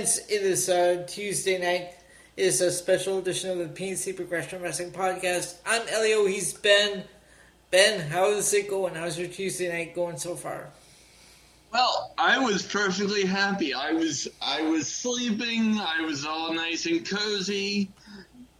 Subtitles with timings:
[0.00, 1.90] it is uh, Tuesday night.
[2.34, 5.56] It is a special edition of the PNC Progression Wrestling Podcast.
[5.66, 6.24] I'm Elio.
[6.24, 7.04] He's Ben.
[7.70, 8.94] Ben, how's it going?
[8.94, 10.70] How's your Tuesday night going so far?
[11.70, 13.74] Well, I was perfectly happy.
[13.74, 15.78] I was I was sleeping.
[15.78, 17.90] I was all nice and cozy.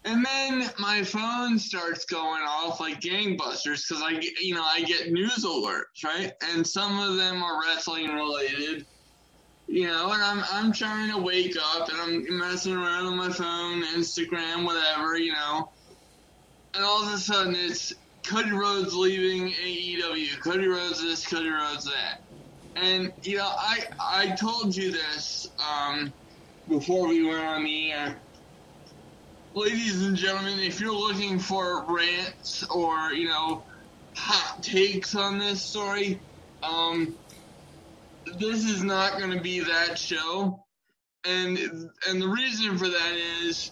[0.05, 5.11] And then my phone starts going off like gangbusters because I, you know, I get
[5.11, 6.33] news alerts, right?
[6.53, 8.85] And some of them are wrestling related,
[9.71, 10.13] you know.
[10.13, 14.65] And I'm I'm trying to wake up and I'm messing around on my phone, Instagram,
[14.65, 15.71] whatever, you know.
[16.75, 17.93] And all of a sudden, it's
[18.25, 20.41] Cody Rhodes leaving AEW.
[20.41, 22.23] Cody Rhodes this, Cody Rhodes that.
[22.77, 26.13] And you know, I I told you this um,
[26.69, 28.21] before we went on the air
[29.55, 33.63] ladies and gentlemen, if you're looking for rants or you know
[34.15, 36.21] hot takes on this story,
[36.63, 37.17] um,
[38.39, 40.65] this is not going to be that show.
[41.27, 41.59] And
[42.09, 43.71] and the reason for that is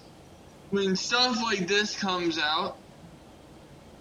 [0.70, 2.76] when stuff like this comes out,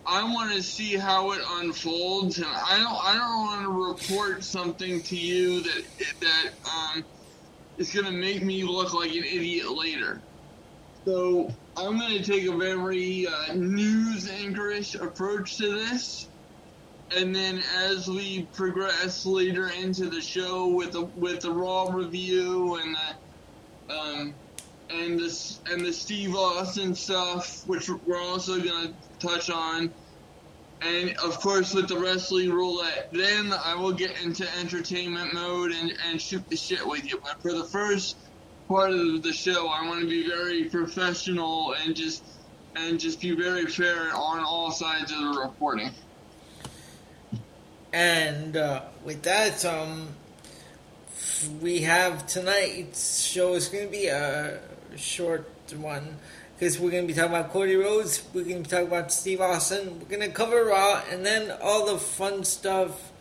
[0.06, 4.44] I want to see how it unfolds, and I don't I don't want to report
[4.44, 5.84] something to you that
[6.22, 7.06] that um,
[7.78, 10.22] is going to make me look like an idiot later.
[11.06, 16.30] So I'm going to take a very uh, news anchorish approach to this,
[17.16, 22.75] and then as we progress later into the show with the with the Raw review
[22.75, 24.33] and the um,
[24.89, 29.91] and the and the Steve Austin stuff, which we're also going to touch on,
[30.81, 35.94] and of course with the wrestling roulette, then I will get into entertainment mode and
[36.09, 37.19] and shoot the shit with you.
[37.23, 38.17] But for the first
[38.67, 39.67] part of the show.
[39.67, 42.23] I want to be very professional and just
[42.75, 45.91] and just be very fair on all sides of the reporting.
[47.94, 50.09] And uh, with that, um,
[51.62, 54.59] we have tonight's show is going to be a
[54.96, 56.18] short one
[56.56, 59.12] because we're going to be talking about Cody Rhodes, we're going to be talking about
[59.12, 63.12] Steve Austin, we're going to cover Raw, and then all the fun stuff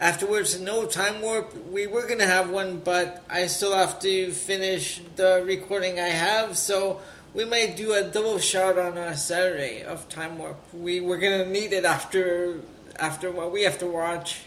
[0.00, 0.58] afterwards.
[0.58, 1.54] No time warp.
[1.66, 6.56] We were gonna have one, but I still have to finish the recording I have,
[6.56, 7.00] so
[7.34, 10.58] we might do a double shot on a Saturday of time warp.
[10.72, 12.60] We we're gonna need it after
[13.00, 14.42] after what we have to watch.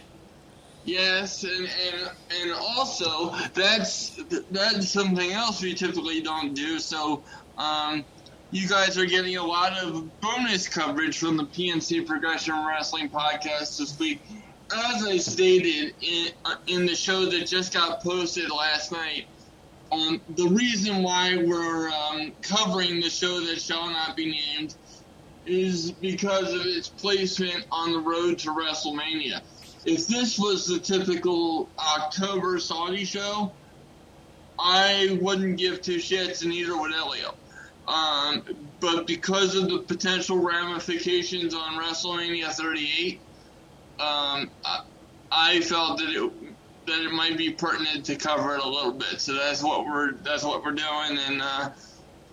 [0.86, 4.20] Yes, and, and and also that's
[4.52, 6.78] that's something else we typically don't do.
[6.80, 7.24] So,
[7.58, 8.04] um,
[8.52, 13.78] you guys are getting a lot of bonus coverage from the PNC Progression Wrestling podcast
[13.78, 14.20] this week
[14.74, 16.28] as I stated in,
[16.68, 19.26] in the show that just got posted last night,
[19.92, 24.76] um, the reason why we're um, covering the show that shall not be named
[25.46, 29.42] is because of its placement on the road to WrestleMania.
[29.86, 33.52] If this was the typical October Saudi show,
[34.58, 37.36] I wouldn't give two shits, and neither would Elio.
[37.88, 38.44] Um,
[38.80, 43.20] but because of the potential ramifications on WrestleMania 38,
[44.00, 44.50] um,
[45.32, 46.32] I, felt that it
[46.86, 49.20] that it might be pertinent to cover it a little bit.
[49.20, 51.70] So that's what we're that's what we're doing, and uh,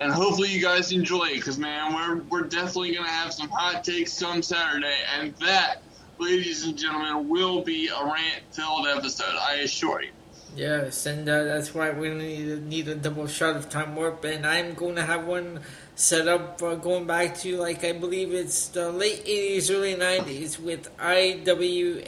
[0.01, 3.85] and hopefully you guys enjoy it because man, we're we're definitely gonna have some hot
[3.85, 5.83] takes some Saturday, and that,
[6.19, 9.35] ladies and gentlemen, will be a rant-filled episode.
[9.39, 10.11] I assure you.
[10.57, 14.45] Yes, and uh, that's why we need, need a double shot of time warp, and
[14.45, 15.61] I'm going to have one
[15.95, 20.59] set up uh, going back to like I believe it's the late 80s, early 90s
[20.59, 22.03] with IWA,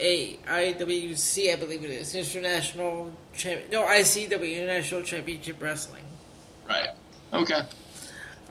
[0.45, 6.03] IWC, I believe it is, International Champion, no ICW, International Championship Wrestling.
[6.67, 6.89] Right.
[7.31, 7.61] Okay.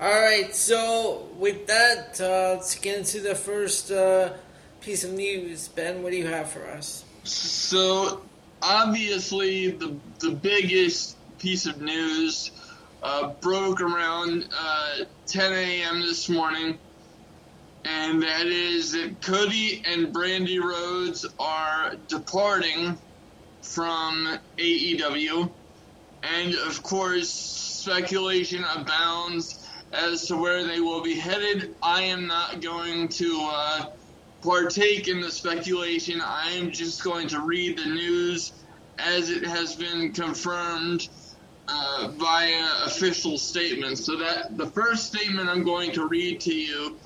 [0.02, 0.52] All right.
[0.52, 4.32] So with that, uh, let's get into the first uh,
[4.80, 5.68] piece of news.
[5.68, 7.04] Ben, what do you have for us?
[7.22, 8.20] So
[8.60, 12.50] obviously, the the biggest piece of news
[13.00, 16.00] uh, broke around uh, 10 a.m.
[16.00, 16.80] this morning,
[17.84, 22.98] and that is that Cody and Brandi Rhodes are departing
[23.60, 25.48] from AEW,
[26.24, 29.61] and of course, speculation abounds
[29.92, 31.74] as to where they will be headed.
[31.82, 33.84] I am not going to uh,
[34.42, 36.20] partake in the speculation.
[36.20, 38.52] I am just going to read the news
[38.98, 41.08] as it has been confirmed
[41.68, 44.04] uh, via official statements.
[44.04, 46.98] So that the first statement I'm going to read to you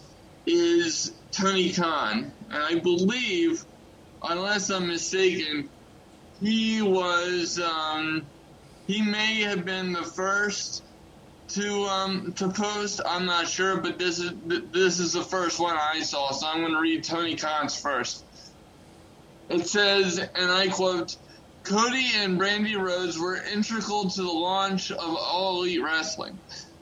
[0.47, 3.65] is Tony Khan, and I believe,
[4.23, 5.69] unless I'm mistaken,
[6.41, 8.31] he was um,
[8.87, 10.86] he may have been the first
[11.49, 13.01] to um, to post.
[13.07, 14.33] I'm not sure, but this is
[14.73, 18.25] this is the first one I saw, so I'm going to read Tony Khan's first.
[19.49, 21.17] It says, and I quote.
[21.63, 26.39] Cody and Brandi Rhodes were integral to the launch of All Elite Wrestling.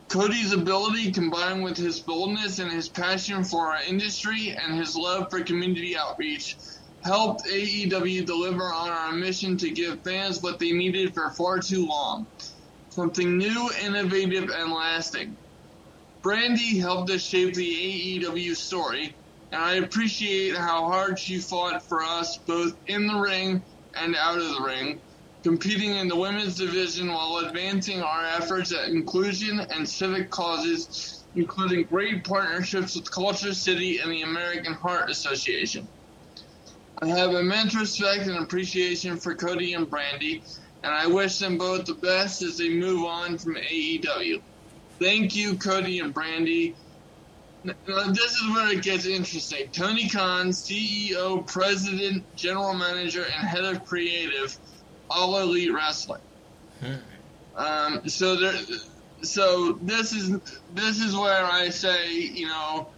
[0.08, 5.28] Cody's ability combined with his boldness and his passion for our industry and his love
[5.30, 6.58] for community outreach
[7.02, 11.86] helped AEW deliver on our mission to give fans what they needed for far too
[11.86, 12.26] long.
[12.94, 15.36] Something new, innovative, and lasting.
[16.22, 19.16] Brandi helped us shape the AEW story,
[19.50, 23.64] and I appreciate how hard she fought for us both in the ring
[23.96, 25.02] and out of the ring
[25.42, 31.86] competing in the women's division while advancing our efforts at inclusion and civic causes, including
[31.86, 35.88] great partnerships with KultureCity and the American Heart Association.
[37.02, 40.42] I have immense respect and appreciation for Cody and Brandi,
[40.84, 44.42] and I wish them both the best as they move on from AEW.
[45.00, 46.74] Thank you, Cody and Brandi.
[47.64, 47.74] Now,
[48.08, 49.66] this is where it gets interesting.
[49.72, 54.56] Tony Khan, CEO, President, General Manager, and Head of Creative,
[55.08, 56.20] all elite wrestling.
[57.56, 58.52] Um, so there,
[59.22, 60.38] so this is
[60.74, 62.90] this is where I say, you know,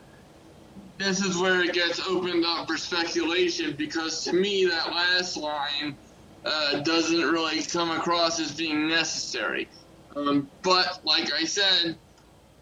[0.98, 5.96] this is where it gets opened up for speculation because to me that last line
[6.46, 9.68] uh, doesn't really come across as being necessary.
[10.14, 11.98] Um, but like I said,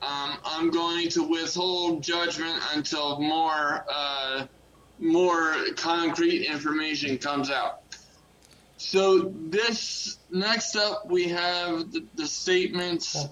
[0.03, 4.47] um, I'm going to withhold judgment until more uh,
[4.99, 7.81] more concrete information comes out.
[8.79, 13.27] So this next up, we have the, the statements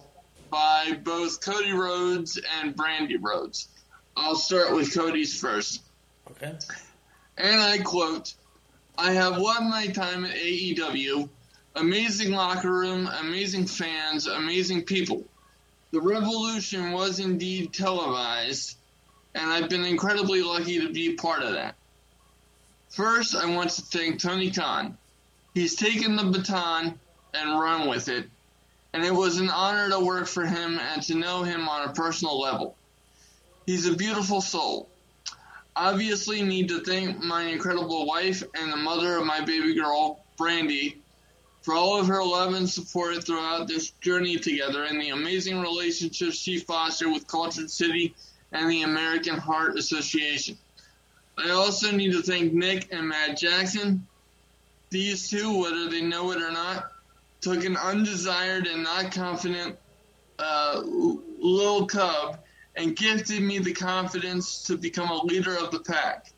[0.51, 3.69] by both Cody Rhodes and Brandi Rhodes.
[4.17, 5.83] I'll start with Cody's first.
[6.31, 6.55] Okay.
[7.39, 8.35] And I quote,
[8.97, 11.29] I have my time at AEW.
[11.75, 15.25] Amazing locker room, amazing fans, amazing people.
[15.91, 18.77] The revolution was indeed televised,
[19.35, 21.75] and I've been incredibly lucky to be part of that.
[22.91, 24.99] First, I want to thank Tony Khan.
[25.55, 26.99] He's taken the baton
[27.33, 28.29] and run with it,
[28.93, 31.93] and it was an honor to work for him and to know him on a
[31.95, 32.77] personal level.
[33.65, 34.89] He's a beautiful soul.
[35.75, 40.97] Obviously, need to thank my incredible wife and the mother of my baby girl, Brandi,
[41.63, 46.37] for all of her love and support throughout this journey together and the amazing relationships
[46.37, 48.13] she fostered with KultureCity
[48.53, 50.59] and the American Heart Association.
[51.39, 54.07] I also need to thank Nick and Matt Jackson.
[54.91, 56.93] These two, whether they know it or not,
[57.41, 59.79] took an undesired and not confident
[60.39, 62.39] uh, little cub
[62.77, 66.33] and gifted me the confidence to become a leader of the pack.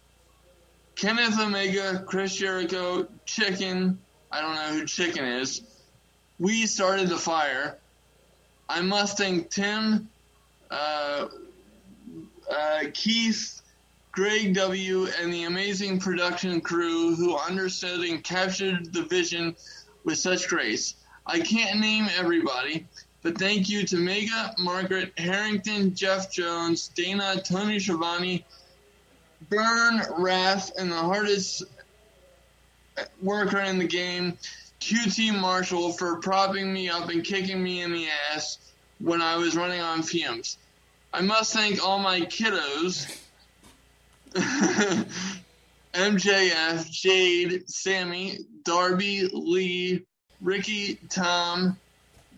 [0.96, 3.98] Kenneth Omega, Chris Jericho, Chicken,
[4.30, 5.62] I don't know who Chicken is,
[6.38, 7.78] we started the fire.
[8.68, 10.08] I must thank Tim,
[10.70, 11.28] uh,
[12.50, 13.62] uh, Keith,
[14.12, 19.56] Greg W., and the amazing production crew who understood and captured the vision
[20.04, 20.94] with such grace.
[21.26, 22.86] I can't name everybody,
[23.24, 28.44] but thank you to Mega, Margaret, Harrington, Jeff Jones, Dana, Tony Schiavone,
[29.48, 31.64] Burn, Wrath, and the hardest
[33.22, 34.36] worker in the game,
[34.80, 38.58] QT Marshall, for propping me up and kicking me in the ass
[38.98, 40.58] when I was running on fumes.
[41.10, 43.10] I must thank all my kiddos.
[45.94, 50.04] MJF, Jade, Sammy, Darby, Lee,
[50.42, 51.78] Ricky, Tom,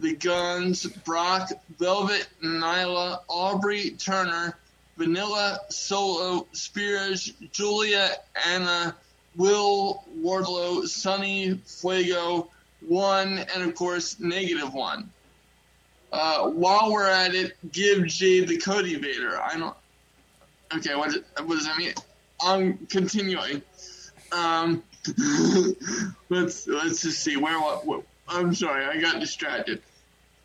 [0.00, 4.57] The Guns, Brock, Velvet, Nyla, Aubrey, Turner,
[4.97, 8.12] Vanilla, Solo, Spears, Julia,
[8.47, 8.95] Anna,
[9.37, 12.50] Will, Wardlow, Sunny, Fuego,
[12.81, 15.11] One, and of course, Negative One.
[16.12, 19.41] Uh, while we're at it, give Jade the Cody Vader.
[19.41, 19.76] I don't.
[20.75, 21.12] Okay, what,
[21.45, 21.95] what does that mean?
[22.41, 23.62] I'm continuing.
[24.33, 24.83] Um,
[26.29, 28.03] let's let's just see where what, what.
[28.28, 29.83] I'm sorry, I got distracted.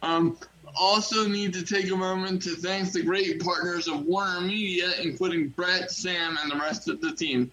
[0.02, 0.38] Um,
[0.76, 5.50] also need to take a moment to thank the great partners of Warner Media, including
[5.50, 7.52] Brett, Sam, and the rest of the team.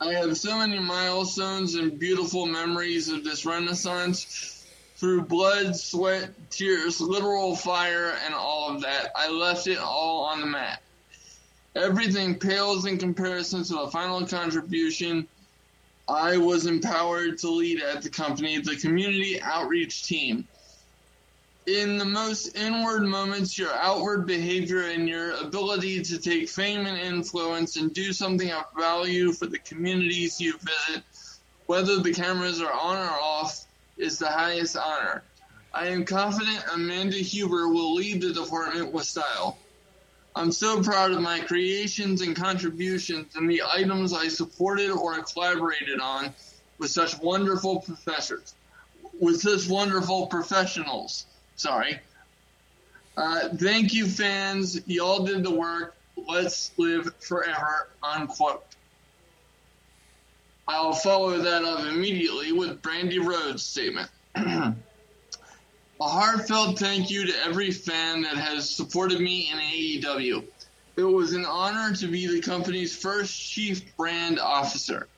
[0.00, 7.00] I have so many milestones and beautiful memories of this renaissance through blood, sweat, tears,
[7.00, 9.12] literal fire, and all of that.
[9.14, 10.82] I left it all on the mat.
[11.76, 15.28] Everything pales in comparison to the final contribution
[16.10, 20.48] I was empowered to lead at the company, the community outreach team.
[21.66, 26.98] In the most inward moments, your outward behavior and your ability to take fame and
[26.98, 31.04] influence and do something of value for the communities you visit,
[31.66, 35.22] whether the cameras are on or off, is the highest honor.
[35.72, 39.58] I am confident Amanda Huber will lead the department with style.
[40.34, 46.00] I'm so proud of my creations and contributions and the items I supported or collaborated
[46.00, 46.32] on,
[46.78, 48.54] with such wonderful professors,
[49.20, 51.26] with such wonderful professionals.
[51.56, 51.98] Sorry.
[53.16, 54.80] Uh, thank you, fans.
[54.86, 55.96] Y'all did the work.
[56.16, 57.88] Let's live forever.
[58.02, 58.64] Unquote.
[60.66, 64.08] I'll follow that up immediately with Brandi Rhodes' statement.
[66.00, 70.42] A heartfelt thank you to every fan that has supported me in AEW.
[70.96, 75.08] It was an honor to be the company's first chief brand officer.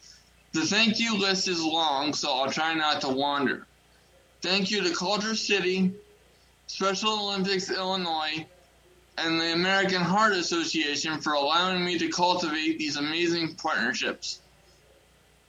[0.51, 3.65] The thank you list is long, so I'll try not to wander.
[4.41, 5.93] Thank you to KultureCity,
[6.67, 8.45] Special Olympics Illinois,
[9.19, 14.41] and the American Heart Association for allowing me to cultivate these amazing partnerships.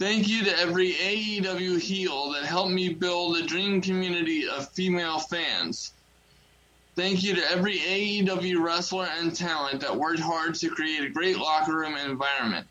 [0.04, 5.18] Thank you to every AEW heel that helped me build a dream community of female
[5.18, 5.94] fans.
[6.98, 11.38] Thank you to every AEW wrestler and talent that worked hard to create a great
[11.38, 12.68] locker room environment.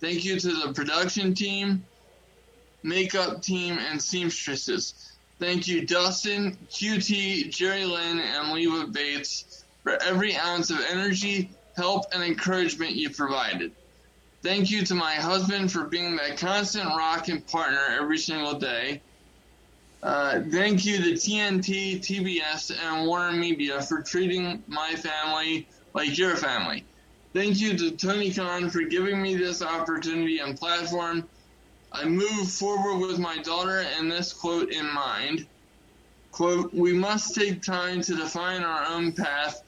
[0.00, 1.82] Thank you to the production team,
[2.82, 5.16] makeup team, and seamstresses.
[5.38, 12.12] Thank you, Dustin, QT, Jerry Lynn, and Leva Bates, for every ounce of energy, help,
[12.12, 13.72] and encouragement you provided.
[14.42, 19.02] Thank you to my husband for being that constant rock and partner every single day.
[20.02, 26.36] Uh, thank you to TNT, TBS, and Warner Media for treating my family like your
[26.36, 26.86] family.
[27.34, 31.28] Thank you to Tony Khan for giving me this opportunity and platform.
[31.92, 35.46] I move forward with my daughter and this quote in mind.
[36.32, 39.62] Quote, we must take time to define our own path.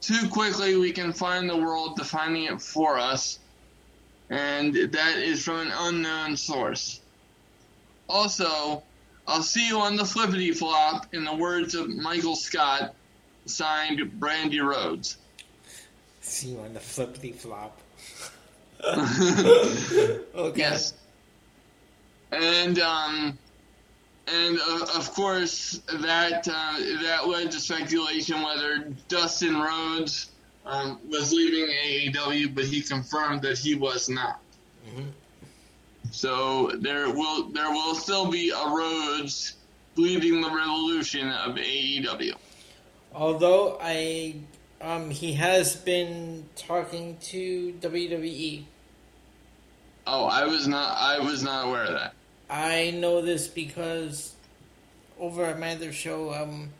[0.00, 3.38] Too quickly we can find the world defining it for us
[4.30, 7.00] and that is from an unknown source.
[8.08, 8.82] Also,
[9.26, 12.94] I'll see you on the flippity flop, in the words of Michael Scott,
[13.46, 15.18] signed Brandi Rhodes.
[16.20, 17.80] See you on the flippity flop.
[18.86, 20.52] okay.
[20.54, 20.94] Yes.
[22.30, 23.38] And um,
[24.26, 30.30] and uh, of course that uh, that led to speculation whether Dustin Rhodes
[30.66, 34.40] um, was leaving AEW, but he confirmed that he was not.
[34.88, 35.08] Mm-hmm.
[36.10, 39.54] So there will there will still be a Rhodes
[39.96, 42.34] leading the revolution of AEW.
[43.14, 44.36] Although I,
[44.80, 48.64] um, he has been talking to WWE.
[50.06, 50.96] Oh, I was not.
[50.98, 52.14] I was not aware of that.
[52.48, 54.34] I know this because
[55.18, 56.70] over at my other show, um,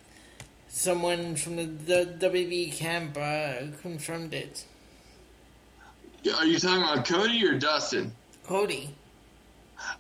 [0.76, 4.64] someone from the, the WWE camp uh, confirmed it.
[6.36, 8.12] Are you talking about Cody or Dustin?
[8.44, 8.94] Cody.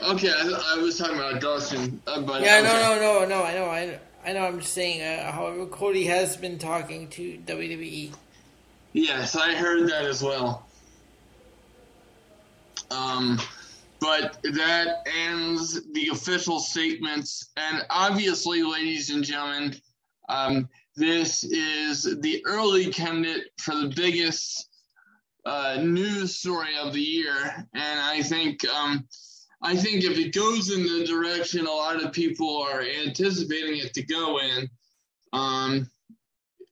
[0.02, 2.66] Okay, I, I was talking about Dustin, uh, but yeah, okay.
[2.66, 3.44] no, no, no, no.
[3.44, 4.46] I know, I, I know.
[4.46, 5.02] I'm just saying.
[5.02, 8.12] Uh, however, Cody has been talking to WWE.
[8.92, 10.66] Yes, I heard that as well.
[12.90, 13.40] Um,
[14.00, 19.76] but that ends the official statements, and obviously, ladies and gentlemen,
[20.28, 24.68] um, this is the early candidate for the biggest
[25.44, 29.06] uh, news story of the year, and I think um,
[29.62, 33.94] I think if it goes in the direction a lot of people are anticipating it
[33.94, 34.68] to go in,
[35.32, 35.90] um,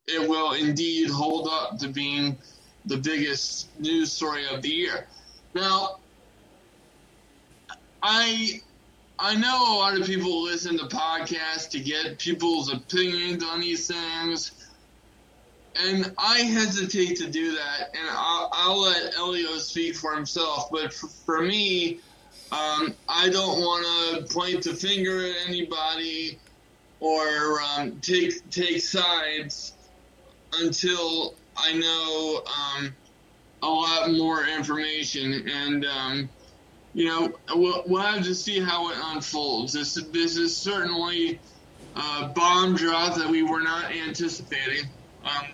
[0.06, 2.36] it will indeed hold up to being
[2.84, 5.06] the biggest news story of the year.
[5.54, 6.00] Now,
[8.02, 8.60] I
[9.18, 13.86] I know a lot of people listen to podcasts to get people's opinions on these
[13.86, 14.52] things,
[15.76, 20.68] and I hesitate to do that, and I'll, I'll let Elio speak for himself.
[20.70, 22.00] But for, for me,
[22.50, 26.38] um, I don't want to point the finger at anybody
[27.00, 29.72] or um, take take sides
[30.54, 32.96] until I know um,
[33.62, 36.28] a lot more information and um,
[36.94, 39.72] you know, we'll, we'll have to see how it unfolds.
[39.72, 41.40] This this is certainly
[41.96, 44.86] a bomb drop that we were not anticipating.
[45.24, 45.46] Um,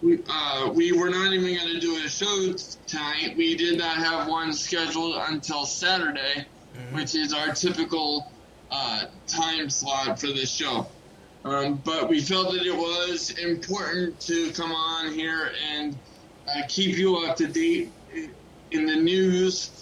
[0.00, 2.54] we, uh, we were not even going to do a show
[2.86, 3.36] tonight.
[3.36, 6.96] We did not have one scheduled until Saturday, mm-hmm.
[6.96, 8.30] which is our typical
[8.70, 10.86] uh, time slot for this show.
[11.44, 15.96] Um, but we felt that it was important to come on here and
[16.46, 17.90] uh, keep you up to date
[18.70, 19.77] in the news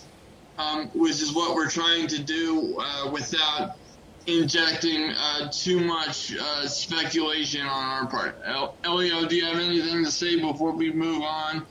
[0.59, 3.77] um, which is what we're trying to do uh, without
[4.27, 8.37] injecting uh, too much uh, speculation on our part.
[8.45, 11.65] El- Elio, do you have anything to say before we move on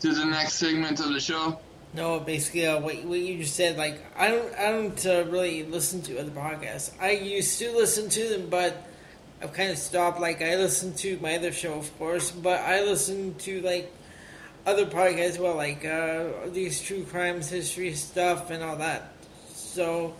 [0.00, 1.58] to the next segment of the show?
[1.94, 3.76] No, basically, uh, what, what you just said.
[3.76, 6.90] Like, I don't, I don't uh, really listen to other podcasts.
[7.00, 8.86] I used to listen to them, but
[9.42, 10.20] I've kind of stopped.
[10.20, 13.90] Like, I listen to my other show, of course, but I listen to like
[14.66, 19.12] other podcasts as well, like uh, these true crimes history stuff and all that.
[19.48, 20.14] So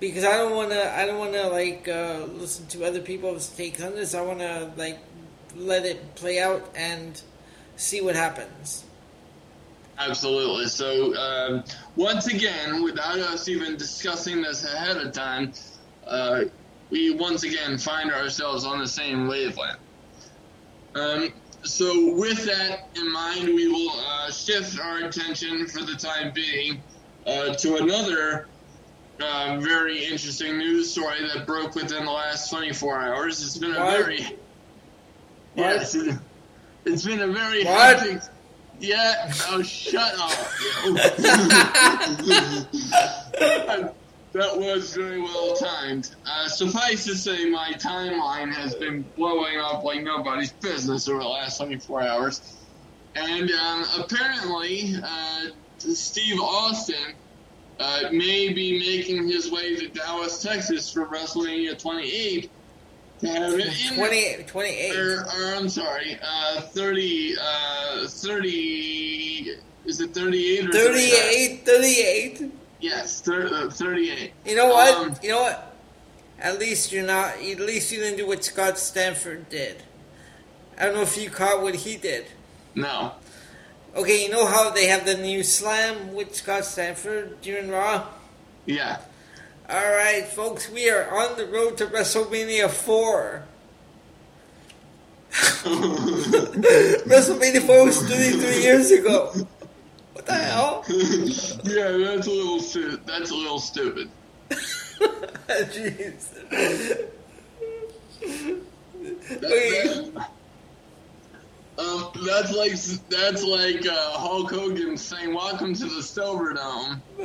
[0.00, 0.96] because I don't want to.
[0.96, 4.14] I don't want to like uh, listen to other people's takes on this.
[4.14, 4.98] I want to like
[5.54, 7.20] let it play out and
[7.76, 8.84] see what happens.
[9.98, 10.66] Absolutely.
[10.66, 11.64] So um,
[11.94, 15.52] once again, without us even discussing this ahead of time,
[16.06, 16.44] uh,
[16.88, 19.78] we once again find ourselves on the same wavelength.
[20.94, 26.32] Um, so with that in mind, we will uh, shift our attention for the time
[26.32, 26.82] being
[27.26, 28.46] uh, to another
[29.20, 33.42] uh, very interesting news story that broke within the last 24 hours.
[33.42, 33.98] It's been a What?
[33.98, 34.38] very
[35.54, 36.18] yes, it,
[36.86, 37.98] has been a very What?
[37.98, 38.22] hectic.
[38.78, 39.30] Yeah.
[39.48, 40.32] Oh, shut up.
[44.32, 46.14] that was very well timed.
[46.24, 51.28] Uh, suffice to say, my timeline has been blowing up like nobody's business over the
[51.28, 52.56] last 24 hours.
[53.16, 55.46] And um, apparently, uh,
[55.78, 57.14] Steve Austin
[57.80, 62.50] uh, may be making his way to Dallas, Texas for WrestleMania 28
[63.20, 64.96] to have it in 20, 28.
[64.96, 69.56] or, or I'm sorry, uh, 30, uh, 30,
[69.86, 72.52] is it 38 or 38, 38.
[72.80, 74.32] Yes, thir- uh, 38.
[74.46, 74.94] You know what?
[74.94, 75.74] Um, you know what?
[76.38, 77.36] At least you're not.
[77.36, 79.82] At least you didn't do what Scott Stanford did.
[80.78, 82.26] I don't know if you caught what he did.
[82.74, 83.12] No.
[83.94, 88.06] Okay, you know how they have the new slam with Scott Stanford during Raw?
[88.64, 88.98] Yeah.
[89.68, 93.44] All right, folks, we are on the road to WrestleMania 4.
[95.30, 99.32] WrestleMania 4 was 33 years ago.
[100.20, 100.84] What the hell?
[101.64, 104.10] yeah, that's a little stu- that's a little stupid.
[104.50, 106.28] Jeez.
[109.00, 110.28] That- that-
[111.78, 112.72] um, that's like
[113.08, 117.00] that's like uh, Hulk Hogan saying "Welcome to the Silverdome." Um,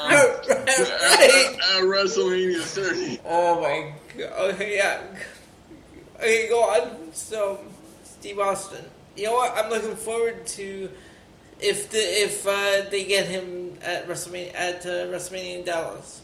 [0.00, 3.20] at, at WrestleMania 30.
[3.26, 4.54] Oh my god.
[4.54, 5.02] Okay, yeah.
[6.16, 7.12] Okay, go on.
[7.12, 7.60] So,
[8.04, 8.82] Steve Austin.
[9.14, 9.54] You know what?
[9.58, 10.88] I'm looking forward to
[11.64, 16.20] if the if uh, they get him at WrestleMania at uh, WrestleMania in Dallas.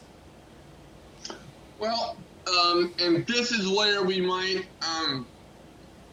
[1.78, 5.26] Well, um, and this is where we might um,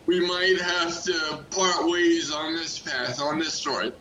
[0.06, 3.92] we might have to part ways on this path on this story.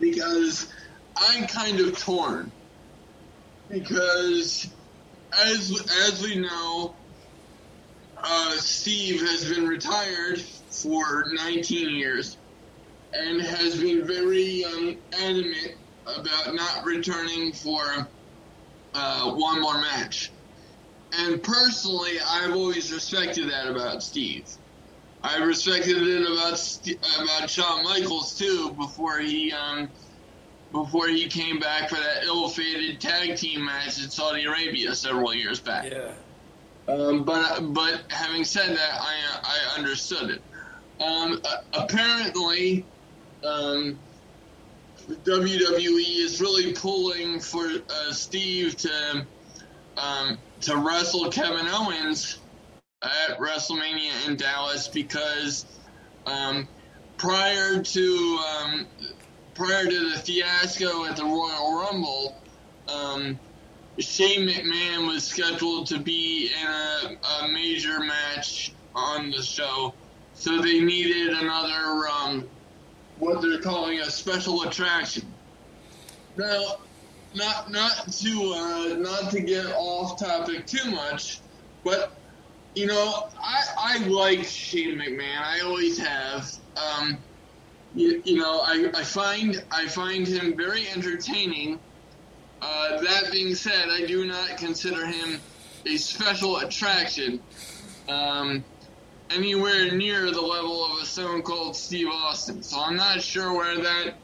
[0.00, 0.72] Because
[1.16, 2.50] I'm kind of torn.
[3.70, 4.68] Because
[5.40, 5.70] as
[6.08, 6.96] as we know,
[8.18, 12.38] uh, Steve has been retired for 19 years
[13.12, 15.74] and has been very um, adamant
[16.06, 18.08] about not returning for
[18.94, 20.30] uh, one more match.
[21.18, 24.48] And personally, I've always respected that about Steve.
[25.22, 26.58] I respected it about
[27.20, 29.88] about Shawn Michaels too before he um,
[30.72, 35.60] before he came back for that ill-fated tag team match in Saudi Arabia several years
[35.60, 35.92] back.
[35.92, 36.12] Yeah.
[36.88, 40.42] Um, but but having said that, I I understood it.
[41.00, 41.40] Um,
[41.74, 42.84] apparently,
[43.44, 43.98] um,
[45.08, 49.26] WWE is really pulling for uh, Steve to
[49.96, 52.38] um, to wrestle Kevin Owens
[53.02, 55.66] at WrestleMania in Dallas because
[56.26, 56.68] um,
[57.16, 58.86] prior to um,
[59.54, 62.36] prior to the fiasco at the Royal Rumble.
[62.88, 63.38] Um,
[63.98, 69.94] Shane McMahon was scheduled to be in a, a major match on the show,
[70.34, 72.48] so they needed another um,
[73.22, 75.24] what they're calling a special attraction.
[76.36, 76.78] Now,
[77.36, 81.38] not not to uh, not to get off topic too much,
[81.84, 82.12] but
[82.74, 85.40] you know I I like Shane McMahon.
[85.40, 86.52] I always have.
[86.76, 87.16] Um,
[87.94, 91.78] you, you know I, I find I find him very entertaining.
[92.60, 95.40] Uh, that being said, I do not consider him
[95.86, 97.40] a special attraction
[98.08, 98.64] um,
[99.34, 102.62] anywhere near the level of a Stone Cold Steve Austin.
[102.62, 104.14] So I'm not sure where that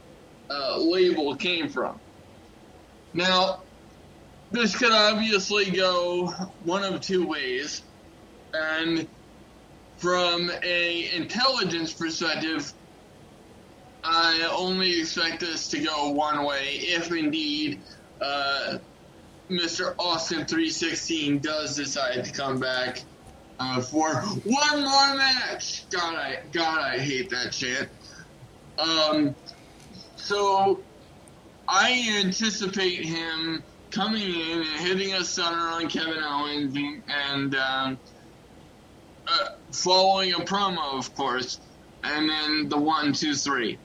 [0.50, 1.98] uh, label came from.
[3.14, 3.62] Now,
[4.50, 6.28] this could obviously go
[6.64, 7.82] one of two ways,
[8.52, 9.06] and
[9.98, 12.72] from a intelligence perspective,
[14.04, 17.80] I only expect this to go one way, if indeed
[18.20, 18.78] uh,
[19.50, 19.94] Mr.
[19.98, 23.02] Austin 316 does decide to come back
[23.58, 25.88] uh, for one more match.
[25.90, 27.88] God, I God, I hate that chant.
[28.78, 29.34] Um,
[30.16, 30.80] so
[31.66, 37.98] I anticipate him coming in and hitting a stunner on Kevin Owens and, and um,
[39.26, 41.60] uh, following a promo, of course,
[42.04, 43.78] and then the one, two, three.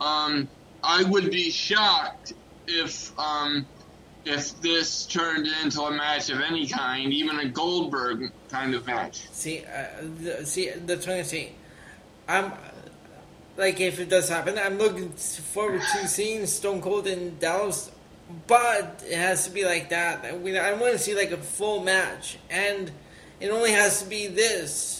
[0.00, 0.48] Um,
[0.82, 2.32] I would be shocked
[2.66, 3.66] if um,
[4.24, 9.28] if this turned into a match of any kind, even a Goldberg kind of match.
[9.32, 9.86] See, uh,
[10.22, 11.54] the, see, that's what I'm saying.
[12.28, 12.52] I'm
[13.56, 17.90] like, if it does happen, I'm looking forward to seeing Stone Cold in Dallas,
[18.46, 20.40] but it has to be like that.
[20.40, 22.90] We, I want to see like a full match, and
[23.40, 24.99] it only has to be this.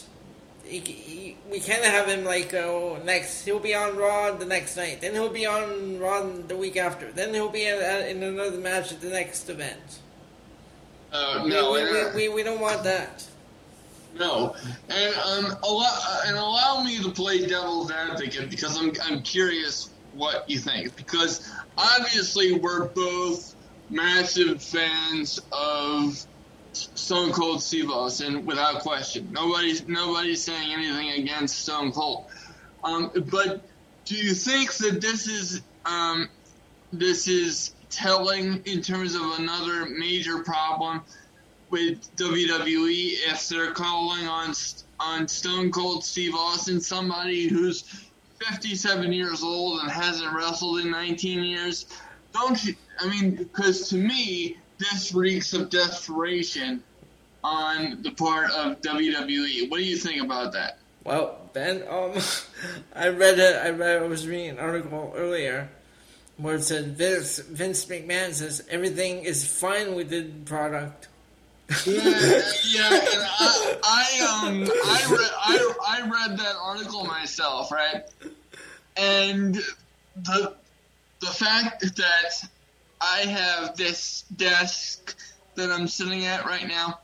[0.70, 4.76] He, he, we can't have him like oh next he'll be on Raw the next
[4.76, 8.58] night, then he'll be on Raw the week after, then he'll be in, in another
[8.58, 9.98] match at the next event.
[11.12, 13.26] Uh, no, we, and, we, uh, we, we don't want that.
[14.16, 14.54] no,
[14.88, 20.48] and um, allow, and allow me to play devil's advocate because I'm I'm curious what
[20.48, 23.56] you think because obviously we're both
[23.90, 26.24] massive fans of
[26.72, 29.28] Stone Cold Steve Austin without question.
[29.32, 32.26] Nobody's nobody's saying anything against Stone Cold.
[32.84, 33.62] Um, but
[34.04, 36.28] do you think that this is um,
[36.92, 41.02] this is telling in terms of another major problem
[41.70, 44.54] with WWE if they're calling on
[44.98, 47.82] on Stone Cold Steve Austin somebody who's
[48.48, 51.86] 57 years old and hasn't wrestled in 19 years?
[52.32, 52.74] Don't you?
[52.98, 56.82] I mean, because to me, this reeks of desperation
[57.44, 59.70] on the part of WWE.
[59.70, 60.78] What do you think about that?
[61.04, 62.12] Well, Ben, um,
[62.94, 63.56] I read it.
[63.56, 64.02] I read.
[64.02, 65.68] I was reading an article earlier
[66.36, 71.08] where it said Vince, Vince McMahon says everything is fine with the product.
[71.86, 71.94] yeah,
[72.66, 78.02] yeah, and I, I um, I read, I, I read that article myself, right?
[78.96, 79.54] And
[80.16, 80.54] the
[81.20, 82.48] the fact that
[83.00, 85.16] I have this desk
[85.54, 87.00] that I'm sitting at right now,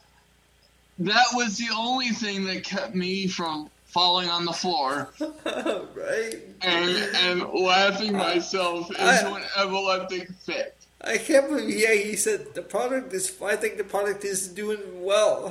[0.99, 5.11] that was the only thing that kept me from falling on the floor
[5.45, 6.35] right?
[6.61, 10.77] and and laughing myself into an epileptic fit.
[11.01, 11.79] I can't believe.
[11.79, 13.33] Yeah, he said the product is.
[13.43, 15.51] I think the product is doing well.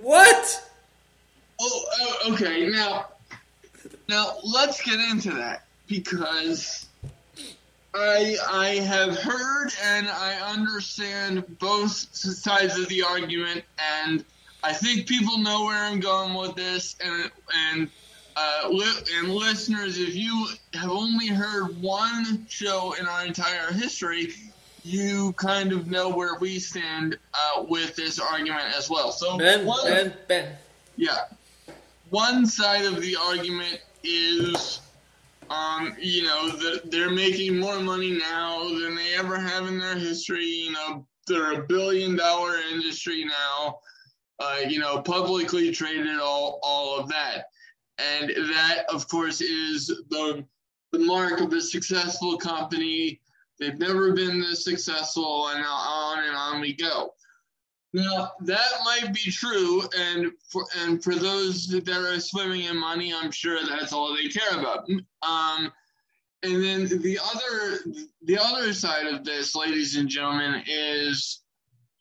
[0.00, 0.70] What?
[1.60, 2.66] Oh, oh, okay.
[2.68, 3.06] Now,
[4.08, 6.85] now let's get into that because
[7.98, 13.64] I I have heard and I understand both sides of the argument,
[14.00, 14.24] and
[14.62, 16.96] I think people know where I'm going with this.
[17.02, 17.30] And
[17.70, 17.90] and
[18.36, 24.28] uh, li- and listeners, if you have only heard one show in our entire history,
[24.84, 29.10] you kind of know where we stand uh, with this argument as well.
[29.10, 30.52] So Ben, one- Ben, Ben.
[30.96, 31.24] yeah.
[32.10, 34.75] One side of the argument is,
[35.76, 39.96] um, you know, that they're making more money now than they ever have in their
[39.96, 40.44] history.
[40.44, 43.78] You know, they're a billion dollar industry now.
[44.38, 47.46] Uh, you know, publicly traded, all all of that,
[47.98, 50.44] and that, of course, is the
[50.92, 53.20] the mark of a successful company.
[53.58, 57.14] They've never been this successful, and on and on we go.
[57.92, 63.14] Now that might be true, and for and for those that are swimming in money,
[63.14, 64.88] I'm sure that's all they care about.
[65.22, 65.72] Um,
[66.42, 67.78] and then the other
[68.22, 71.42] the other side of this, ladies and gentlemen, is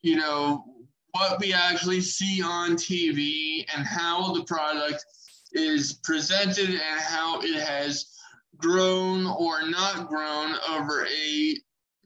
[0.02, 0.65] you know
[1.12, 5.06] what we actually see on TV and how the product
[5.54, 8.17] is presented and how it has
[8.58, 11.58] grown or not grown over a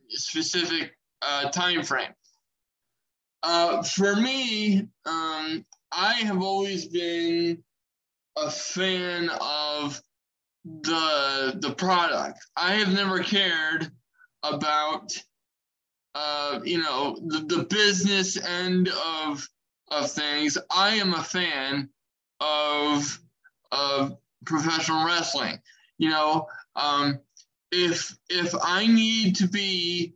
[0.09, 2.13] specific uh, time frame.
[3.41, 7.63] Uh, for me, um, I have always been
[8.37, 10.01] a fan of
[10.65, 12.39] the the product.
[12.55, 13.89] I have never cared
[14.43, 15.11] about
[16.15, 19.47] uh, you know the, the business end of
[19.89, 20.57] of things.
[20.75, 21.89] I am a fan
[22.39, 23.19] of
[23.71, 25.59] of professional wrestling.
[25.97, 27.19] You know, um,
[27.71, 30.13] if if I need to be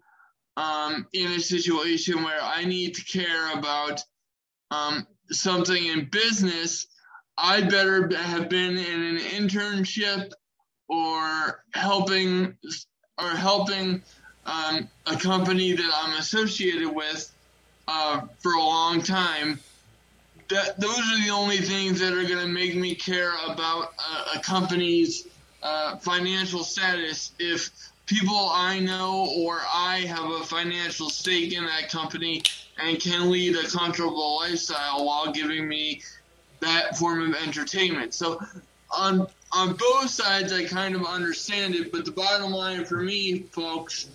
[0.58, 4.04] um, in a situation where I need to care about
[4.72, 6.88] um, something in business,
[7.38, 10.32] I better have been in an internship
[10.88, 12.58] or helping
[13.18, 14.02] or helping
[14.46, 17.32] um, a company that I'm associated with
[17.88, 19.60] uh, for a long time.
[20.50, 24.38] That those are the only things that are going to make me care about a,
[24.38, 25.28] a company's
[25.64, 27.32] uh, financial status.
[27.40, 27.72] If
[28.14, 32.44] people I know or I have a financial stake in that company
[32.78, 36.02] and can lead a comfortable lifestyle while giving me
[36.60, 38.14] that form of entertainment.
[38.14, 38.40] So
[38.96, 43.40] on on both sides I kind of understand it, but the bottom line for me,
[43.52, 44.10] folks,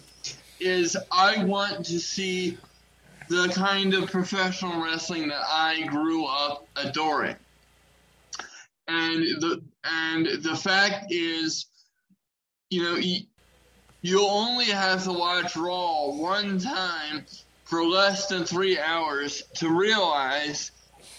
[0.61, 2.57] is I want to see
[3.29, 7.37] the kind of professional wrestling that I grew up adoring.
[8.87, 11.67] And the and the fact is,
[12.71, 12.97] you know,
[14.01, 17.25] you, only have to watch Raw one time
[17.65, 20.71] for less than three hours to realize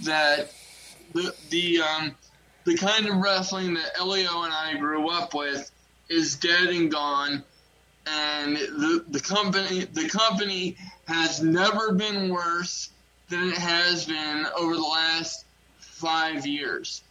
[0.01, 0.51] that
[1.13, 2.15] the the um,
[2.63, 5.69] the kind of wrestling that Elio and I grew up with
[6.09, 7.43] is dead and gone,
[8.07, 12.89] and the the company the company has never been worse
[13.29, 15.45] than it has been over the last
[15.79, 17.03] five years,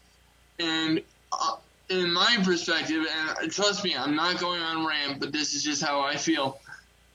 [0.59, 1.03] and.
[1.31, 1.57] Uh,
[1.91, 3.07] in my perspective,
[3.41, 6.61] and trust me, I'm not going on rant, but this is just how I feel.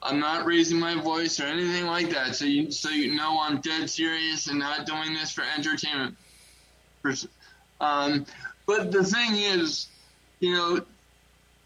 [0.01, 2.35] I'm not raising my voice or anything like that.
[2.35, 6.17] So you so you know I'm dead serious and not doing this for entertainment.
[7.79, 8.25] Um,
[8.65, 9.87] but the thing is,
[10.39, 10.81] you know,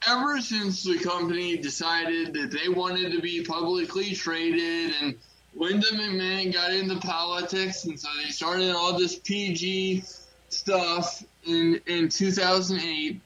[0.08, 5.16] ever since the company decided that they wanted to be publicly traded and
[5.56, 10.04] Linda McMahon got into politics and so they started all this PG
[10.50, 13.20] stuff in in 2008.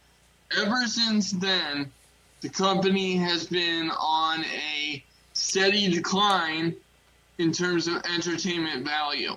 [0.57, 1.91] Ever since then,
[2.41, 5.03] the company has been on a
[5.33, 6.75] steady decline
[7.37, 9.35] in terms of entertainment value.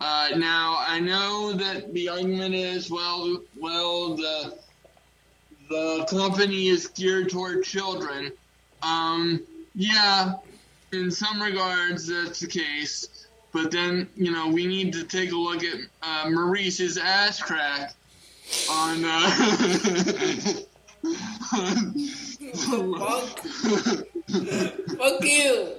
[0.00, 4.58] Uh, now I know that the argument is well, well the
[5.70, 8.32] the company is geared toward children.
[8.82, 9.42] Um,
[9.74, 10.34] yeah,
[10.92, 13.08] in some regards that's the case,
[13.54, 17.94] but then you know we need to take a look at uh, Maurice's ass crack
[18.70, 19.04] on.
[19.04, 19.30] Uh,
[22.54, 23.38] Fuck.
[24.98, 25.72] Fuck you.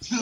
[0.00, 0.20] so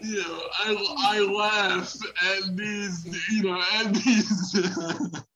[0.00, 1.94] you know, I I laugh
[2.24, 5.20] at these you know at these.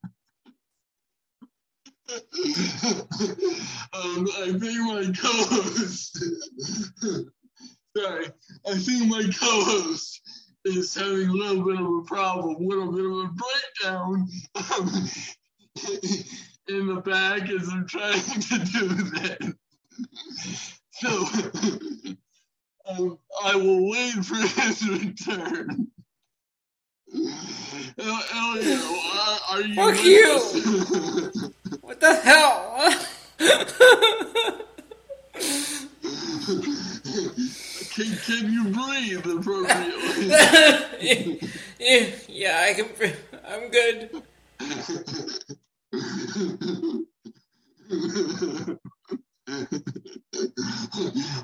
[3.92, 6.22] um, I think my co-host.
[7.96, 8.27] sorry,
[8.66, 10.20] I think my co-host
[10.64, 15.11] is having a little bit of a problem, a little bit of a breakdown um,
[16.68, 19.55] in the back as I'm trying to do that.
[20.92, 21.27] So
[22.88, 25.88] um, I will wait for his return.
[27.98, 28.79] Elio,
[29.12, 29.74] are, are you?
[29.74, 31.55] Fuck you!
[32.05, 32.95] The hell?
[37.95, 40.29] can, can you breathe appropriately?
[41.81, 42.88] yeah, yeah, I can.
[43.49, 44.23] I'm good.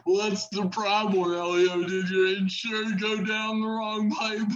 [0.05, 1.85] What's the problem, Elio?
[1.85, 4.49] Did your insurer go down the wrong pipe?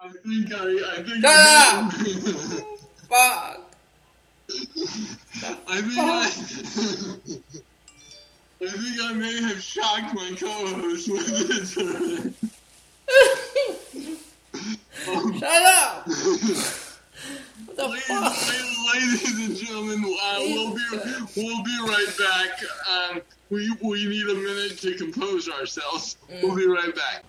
[0.00, 1.90] I think I, I think Ah!
[1.92, 2.64] I,
[3.08, 3.53] Fuck.
[5.68, 6.24] I think I,
[8.66, 11.76] I think I may have shocked my co-host with this.
[15.08, 16.08] um, Shut up.
[17.66, 18.36] What the Ladies, fuck?
[18.94, 20.82] ladies and gentlemen, uh, we'll be
[21.36, 22.50] we'll be right back.
[22.90, 26.16] Um, we we need a minute to compose ourselves.
[26.42, 27.22] We'll be right back.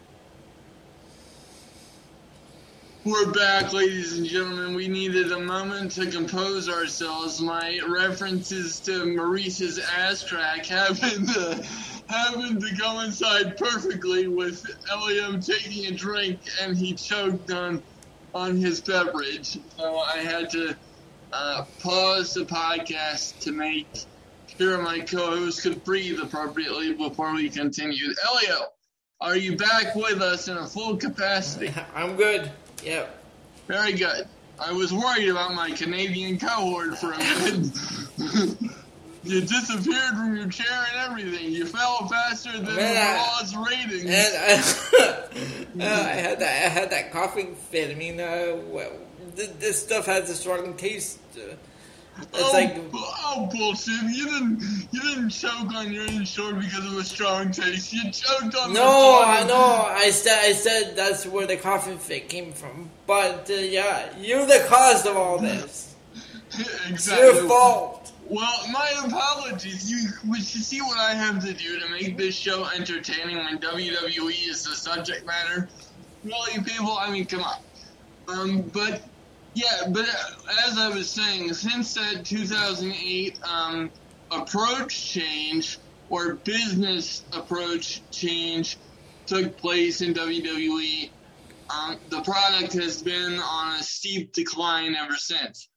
[3.05, 4.73] We're back, ladies and gentlemen.
[4.73, 7.39] We needed a moment to compose ourselves.
[7.39, 11.63] My references to Maurice's ass crack happened to,
[12.09, 17.83] happened to coincide perfectly with Elio taking a drink and he choked on
[18.33, 19.59] on his beverage.
[19.77, 20.75] So I had to
[21.31, 23.87] uh, pause the podcast to make
[24.57, 28.17] sure my co-host could breathe appropriately before we continued.
[28.27, 28.65] Elio,
[29.21, 31.71] are you back with us in a full capacity?
[31.93, 32.51] I'm good.
[32.85, 33.23] Yep.
[33.67, 34.27] Very good.
[34.59, 37.71] I was worried about my Canadian cohort for a minute.
[39.23, 41.51] you disappeared from your chair and everything.
[41.51, 44.05] You fell faster than Man, I- Raw's ratings.
[45.75, 46.65] And I, I had that.
[46.65, 47.91] I had that coughing fit.
[47.91, 48.91] I mean, uh, well,
[49.35, 51.19] th- this stuff has a strong taste.
[51.35, 51.55] Uh,
[52.17, 54.01] it's oh, like oh bullshit!
[54.03, 57.93] You didn't you didn't choke on your own inshore because of a strong taste.
[57.93, 59.23] You choked on the no.
[59.25, 59.87] I know.
[59.89, 62.89] I said I said that's where the coughing fit came from.
[63.05, 65.83] But uh, yeah, you're the cause of all this.
[66.57, 67.25] It's exactly.
[67.25, 68.13] your fault.
[68.29, 69.91] Well, my apologies.
[69.91, 74.49] You, should see what I have to do to make this show entertaining when WWE
[74.49, 75.67] is the subject matter.
[76.23, 77.57] Really, people, I mean, come on.
[78.27, 79.03] Um, but
[79.55, 83.91] yeah, but uh, as I was saying, since that 2008 um,
[84.31, 88.77] approach change or business approach change
[89.27, 91.11] took place in WWE,
[91.73, 95.69] um, the product has been on a steep decline ever since.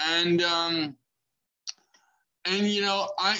[0.00, 0.96] And um,
[2.44, 3.36] and you know, I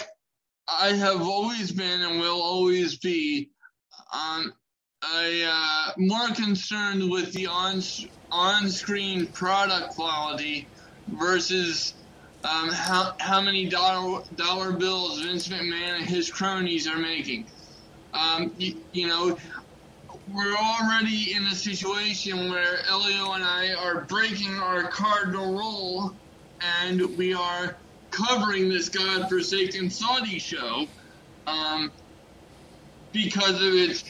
[0.68, 3.50] I have always been and will always be
[4.12, 4.52] um,
[5.14, 7.80] a uh, more concerned with the on
[8.30, 10.66] on screen product quality
[11.08, 11.94] versus
[12.44, 17.46] um, how how many dollar dollar bills Vince McMahon and his cronies are making.
[18.14, 19.36] Um, you, you know,
[20.32, 26.14] we're already in a situation where Elio and I are breaking our cardinal rule,
[26.60, 27.76] and we are
[28.10, 30.86] covering this godforsaken Saudi show
[31.46, 31.90] um,
[33.12, 34.04] because of its.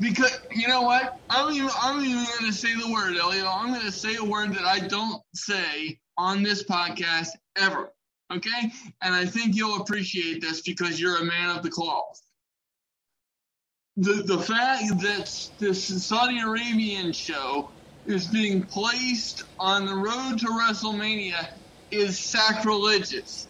[0.00, 3.46] Because you know what, I'm even I'm even going to say the word, Elio.
[3.46, 7.92] I'm going to say a word that I don't say on this podcast ever.
[8.32, 12.20] Okay, and I think you'll appreciate this because you're a man of the cloth
[13.96, 17.70] the the fact that this Saudi Arabian show
[18.06, 21.46] is being placed on the road to WrestleMania
[21.90, 23.48] is sacrilegious.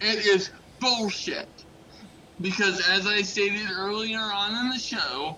[0.00, 1.63] It is bullshit.
[2.40, 5.36] Because as I stated earlier on in the show,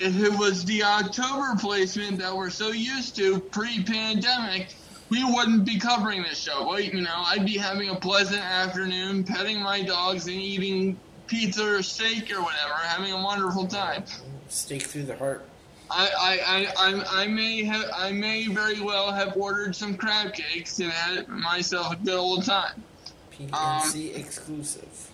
[0.00, 4.74] if it was the October placement that we're so used to pre-pandemic,
[5.10, 6.66] we wouldn't be covering this show.
[6.66, 11.76] Well, you know, I'd be having a pleasant afternoon, petting my dogs and eating pizza
[11.76, 14.04] or steak or whatever, having a wonderful time.
[14.48, 15.44] Steak through the heart.
[15.90, 20.78] I, I, I, I, may have I may very well have ordered some crab cakes
[20.78, 22.82] and had myself a good old time.
[23.32, 25.09] PNC um, exclusive.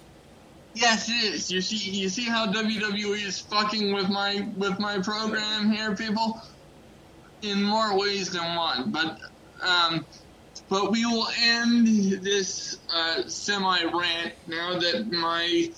[0.77, 1.51] Yes, it is.
[1.51, 6.39] You see, you see how WWE is fucking with my with my program here, people.
[7.41, 9.19] In more ways than one, but
[9.67, 10.05] um,
[10.69, 11.87] but we will end
[12.23, 15.69] this uh, semi rant now that my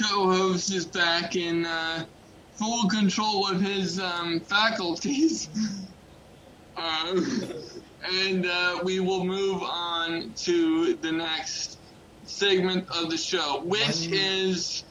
[0.00, 2.06] co-host is back in uh,
[2.50, 5.50] full control of his um, faculties.
[6.76, 7.20] uh,
[8.24, 11.77] and uh, we will move on to the next
[12.28, 14.16] segment of the show, which Monday.
[14.16, 14.84] is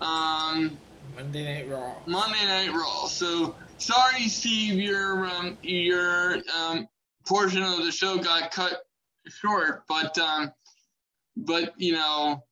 [0.00, 0.78] um,
[1.14, 1.94] Monday Night Raw.
[2.06, 3.06] Monday Night Raw.
[3.06, 6.88] So sorry, Steve, your um, your um,
[7.26, 8.82] portion of the show got cut
[9.28, 10.52] short, but um,
[11.36, 12.42] but you know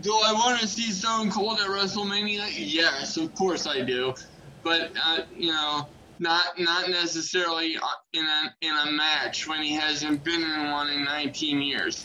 [0.00, 2.48] do I want to see Stone Cold at WrestleMania?
[2.56, 4.14] Yes, of course I do.
[4.62, 9.74] But uh, you know, not not necessarily uh, in a in a match when he
[9.74, 12.04] hasn't been in one in 19 years.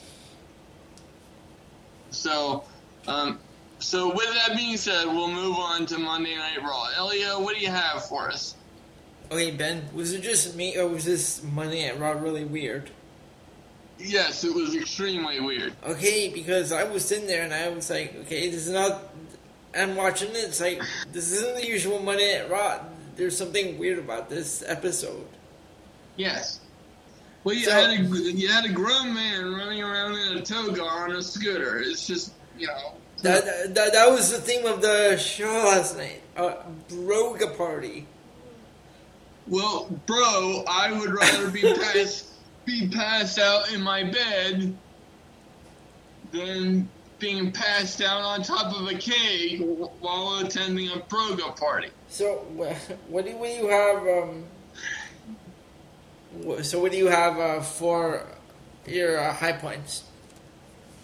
[2.12, 2.64] So,
[3.08, 3.40] um,
[3.80, 6.88] so with that being said, we'll move on to Monday Night Raw.
[6.96, 8.56] Elio, what do you have for us?
[9.32, 12.90] Okay, Ben, was it just me or was this Monday Night Raw really weird?
[13.98, 15.74] Yes, it was extremely weird.
[15.86, 19.04] Okay, because I was sitting there and I was like, okay, this is not.
[19.76, 20.38] I'm watching it.
[20.38, 22.80] It's like this isn't the usual Monday at Raw.
[23.16, 25.28] There's something weird about this episode.
[26.16, 26.61] Yes.
[27.44, 30.84] Well, you so, had a you had a grown man running around in a toga
[30.84, 31.80] on a scooter.
[31.80, 32.94] It's just you know.
[33.24, 36.22] That, that, that was the theme of the show last night.
[36.36, 36.56] A
[36.90, 38.08] broga party.
[39.48, 42.28] Well, bro, I would rather be passed
[42.66, 44.76] be passed out in my bed
[46.32, 49.62] than being passed out on top of a cake
[50.00, 51.90] while attending a broga party.
[52.08, 54.08] So, what do, what do you have?
[54.08, 54.46] Um,
[56.62, 58.26] so, what do you have uh, for
[58.86, 60.04] your uh, high points?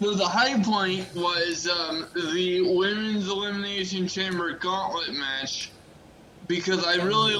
[0.00, 5.72] So the high point was um, the women's elimination chamber gauntlet match
[6.46, 7.34] because I really,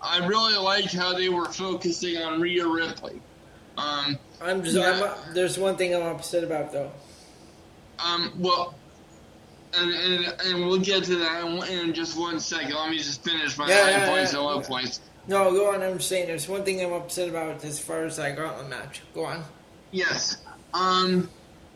[0.00, 3.20] I really liked how they were focusing on Rhea Ripley.
[3.76, 4.76] Um, I'm just.
[4.76, 5.14] Yeah.
[5.26, 6.90] I'm, there's one thing I'm upset about though.
[7.98, 8.32] Um.
[8.38, 8.74] Well.
[9.74, 12.74] And, and, and we'll get to that in just one second.
[12.74, 15.00] Let me just finish my yeah, high yeah, points and low points.
[15.28, 15.82] No, go on.
[15.82, 19.02] I'm saying there's one thing I'm upset about as far as that gauntlet match.
[19.14, 19.44] Go on.
[19.90, 20.38] Yes.
[20.72, 21.28] Um.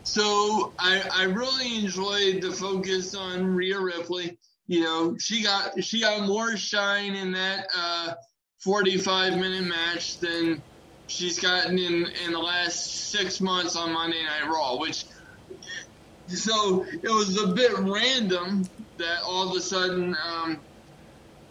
[0.04, 4.38] So I I really enjoyed the focus on Rhea Ripley.
[4.66, 8.14] You know, she got she got more shine in that uh,
[8.60, 10.62] 45 minute match than
[11.06, 15.04] she's gotten in in the last six months on Monday Night Raw, which
[16.26, 18.64] so it was a bit random
[18.96, 20.58] that all of a sudden um,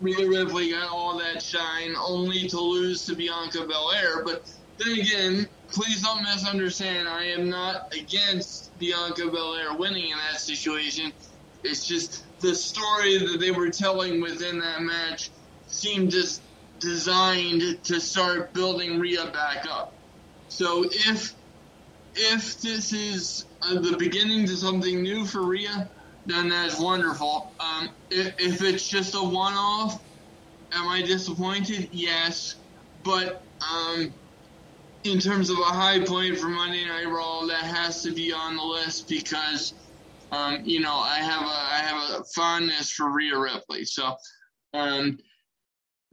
[0.02, 4.24] Rhea Ripley got all that shine, only to lose to Bianca Belair.
[4.26, 7.08] But then again, please don't misunderstand.
[7.08, 11.14] I am not against Bianca Belair winning in that situation.
[11.64, 15.30] It's just the story that they were telling within that match
[15.68, 16.42] seemed just
[16.80, 19.94] designed to start building Rhea back up.
[20.50, 21.36] So if
[22.16, 25.90] if this is uh, the beginning to something new for Rhea,
[26.26, 27.56] then that's wonderful.
[27.60, 30.00] Um, if, if it's just a one-off,
[30.74, 31.90] am I disappointed?
[31.92, 32.56] Yes,
[33.04, 34.14] but um,
[35.04, 38.56] in terms of a high point for Monday Night Raw, that has to be on
[38.56, 39.74] the list because
[40.32, 43.86] um, you know I have a I have a fondness for Rhea Ripley.
[43.86, 44.16] So
[44.74, 45.18] um,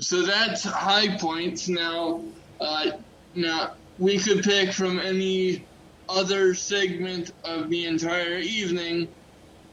[0.00, 1.68] so that's high points.
[1.68, 2.24] Now,
[2.60, 2.92] uh,
[3.34, 5.68] now we could pick from any
[6.08, 9.08] other segment of the entire evening,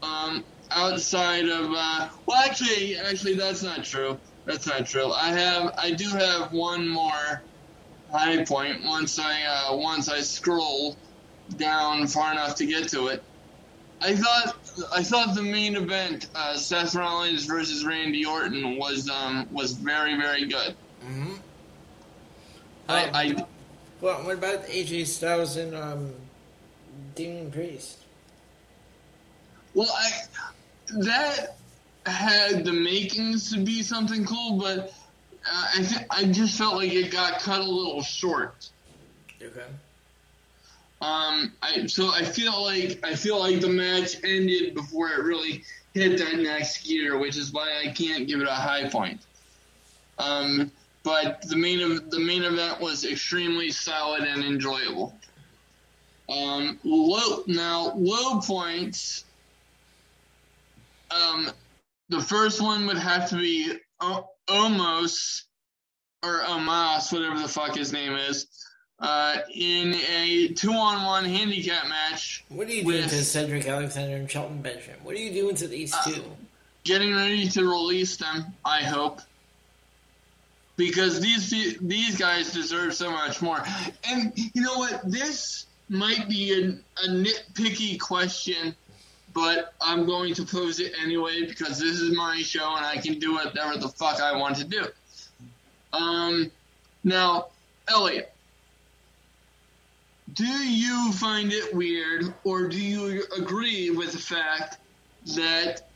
[0.02, 4.18] um, outside of uh, well, actually, actually, that's not true.
[4.44, 5.12] That's not true.
[5.12, 7.42] I have, I do have one more
[8.12, 10.96] high point once I uh, once I scroll
[11.56, 13.22] down far enough to get to it.
[14.00, 14.56] I thought
[14.94, 20.16] I thought the main event, uh, Seth Rollins versus Randy Orton, was um, was very
[20.16, 20.76] very good.
[21.04, 21.34] Mm-hmm.
[22.88, 23.46] I, I
[24.00, 26.14] Well, what about AJ Styles and um,
[27.14, 28.05] Damian Priest?
[29.76, 30.10] Well I
[31.04, 31.56] that
[32.06, 34.92] had the makings to be something cool, but
[35.48, 38.68] uh, I th- I just felt like it got cut a little short.
[39.42, 39.66] Okay.
[41.02, 45.62] Um, I so I feel like I feel like the match ended before it really
[45.92, 49.20] hit that next gear, which is why I can't give it a high point.
[50.18, 50.72] Um,
[51.02, 55.14] but the main ev- the main event was extremely solid and enjoyable.
[56.30, 59.25] Um, low now low points.
[61.10, 61.50] Um,
[62.08, 65.42] the first one would have to be o- Omos
[66.22, 68.46] or Omos, whatever the fuck his name is
[68.98, 74.30] uh, in a two-on-one handicap match, What are you doing With- to Cedric Alexander and
[74.30, 74.96] Shelton Benjamin?
[75.02, 76.24] What are you doing to these two?
[76.84, 78.44] getting ready to release them.
[78.64, 79.20] I hope
[80.76, 81.50] because these
[81.80, 83.62] these guys deserve so much more.
[84.08, 85.00] And you know what?
[85.04, 88.74] This might be a, a nitpicky question,
[89.36, 93.18] but I'm going to pose it anyway because this is my show and I can
[93.18, 94.86] do whatever the fuck I want to do.
[95.92, 96.50] Um,
[97.04, 97.48] now,
[97.86, 98.22] Elio.
[100.32, 104.78] Do you find it weird, or do you agree with the fact
[105.36, 105.86] that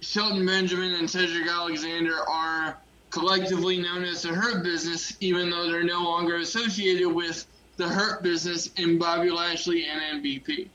[0.00, 2.76] Shelton Benjamin and Cedric Alexander are
[3.10, 8.24] collectively known as the Hurt Business, even though they're no longer associated with the Hurt
[8.24, 10.68] Business in Bobby Lashley and MVP?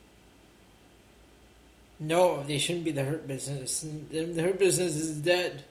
[2.00, 3.86] No, they shouldn't be the Hurt Business.
[4.12, 5.64] The Hurt Business is dead.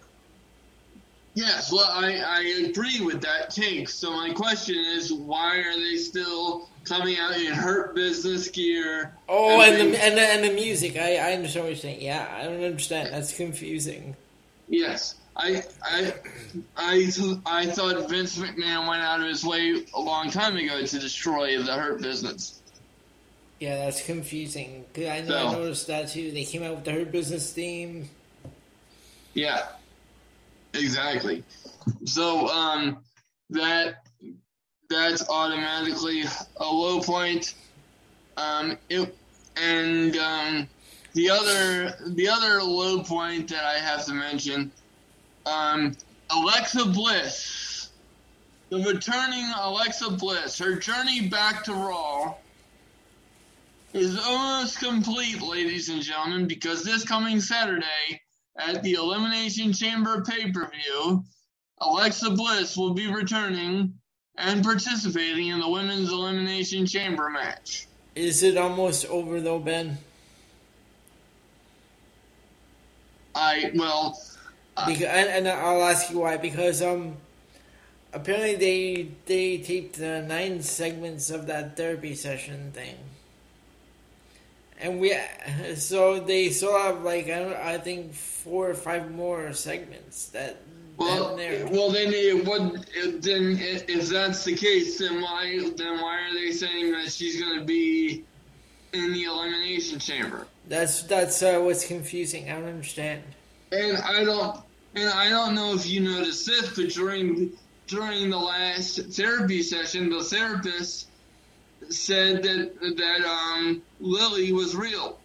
[1.35, 3.89] Yes, well, I, I agree with that take.
[3.91, 9.12] So my question is, why are they still coming out in Hurt Business gear?
[9.29, 10.97] Oh, and they- the and the, and the music.
[10.97, 12.01] I, I understand what you're saying.
[12.01, 13.12] Yeah, I don't understand.
[13.12, 14.16] That's confusing.
[14.68, 16.14] Yes, I I
[16.77, 17.12] I
[17.45, 21.62] I thought Vince McMahon went out of his way a long time ago to destroy
[21.62, 22.62] the Hurt Business.
[23.59, 24.85] Yeah, that's confusing.
[24.97, 25.49] I know No.
[25.49, 26.31] I noticed that too.
[26.31, 28.09] They came out with the Hurt Business theme.
[29.33, 29.67] Yeah,
[30.75, 31.43] exactly.
[32.05, 32.99] So um,
[33.51, 34.03] that
[34.91, 36.25] that's automatically
[36.57, 37.55] a low point.
[38.37, 39.15] Um, it,
[39.57, 40.69] and um,
[41.15, 44.71] the other the other low point that I have to mention,
[45.47, 45.97] um,
[46.31, 47.89] Alexa Bliss,
[48.69, 52.35] the returning Alexa Bliss, her journey back to Raw
[53.97, 58.21] is almost complete, ladies and gentlemen, because this coming Saturday
[58.59, 61.25] at the Elimination Chamber pay per view,
[61.81, 63.95] Alexa Bliss will be returning
[64.37, 67.87] and participating in the Women's Elimination Chamber match.
[68.15, 69.99] Is it almost over though, Ben?
[73.35, 74.19] I, well,
[74.87, 76.37] Because and, and I'll ask you why.
[76.37, 77.17] Because um,
[78.13, 82.97] apparently they they taped uh, nine segments of that therapy session thing,
[84.81, 85.16] and we
[85.77, 90.57] so they still have like I, don't, I think four or five more segments that.
[90.97, 92.87] well, that well, then it would.
[92.95, 95.70] It, then, if that's the case, then why?
[95.77, 98.24] Then why are they saying that she's going to be
[98.93, 100.47] in the Elimination Chamber?
[100.68, 102.51] That's that's uh, what's confusing.
[102.51, 103.22] I don't understand.
[103.72, 104.61] And I don't,
[104.95, 107.53] and I don't know if you noticed this, but during
[107.87, 111.09] during the last therapy session, the therapist
[111.89, 115.18] said that that um, Lily was real.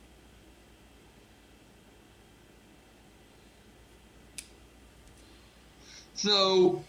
[6.13, 6.83] So,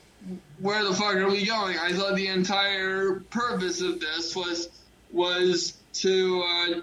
[0.60, 1.78] where the fuck are we going?
[1.78, 4.68] I thought the entire purpose of this was
[5.10, 6.80] was to uh,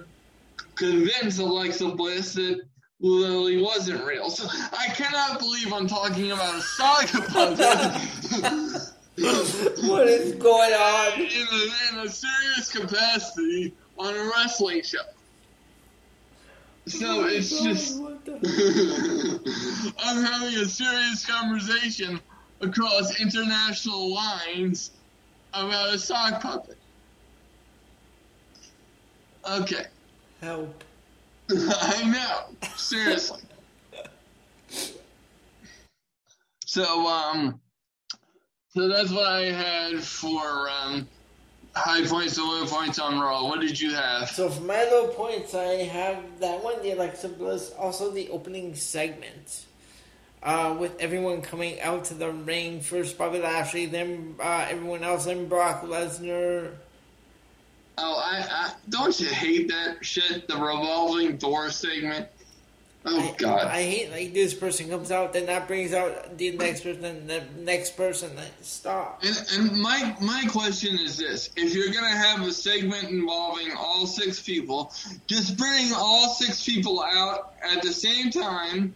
[0.75, 2.61] convince Alexa Bliss that
[2.99, 4.29] Lily wasn't real.
[4.29, 11.21] So I cannot believe I'm talking about a saga puppet what is going on?
[11.21, 14.99] in a, in a serious capacity on a wrestling show.
[16.87, 22.19] So it's just What the- I'm having a serious conversation
[22.61, 24.91] across international lines
[25.53, 26.77] about a sock puppet.
[29.49, 29.85] Okay.
[30.41, 30.83] help.
[31.51, 32.69] I know.
[32.75, 33.41] Seriously.
[36.65, 37.59] So, um,
[38.73, 41.07] so that's what I had for, um,
[41.75, 43.47] high points and low points on Raw.
[43.47, 44.29] What did you have?
[44.29, 48.75] So for my low points, I have that one, the Alexa Bliss, also the opening
[48.75, 49.65] segment.
[50.41, 55.25] Uh, with everyone coming out to the ring, first Bobby Lashley, then uh, everyone else,
[55.25, 56.71] then Brock Lesnar.
[57.97, 60.47] Oh, I, I don't you hate that shit?
[60.47, 62.27] The revolving door segment.
[63.11, 63.65] Oh I, God!
[63.67, 67.27] I hate like this person comes out, then that brings out the next person, then
[67.27, 68.35] the next person.
[68.35, 69.23] Then stop.
[69.23, 74.05] And, and my my question is this: If you're gonna have a segment involving all
[74.05, 74.93] six people,
[75.27, 78.95] just bring all six people out at the same time.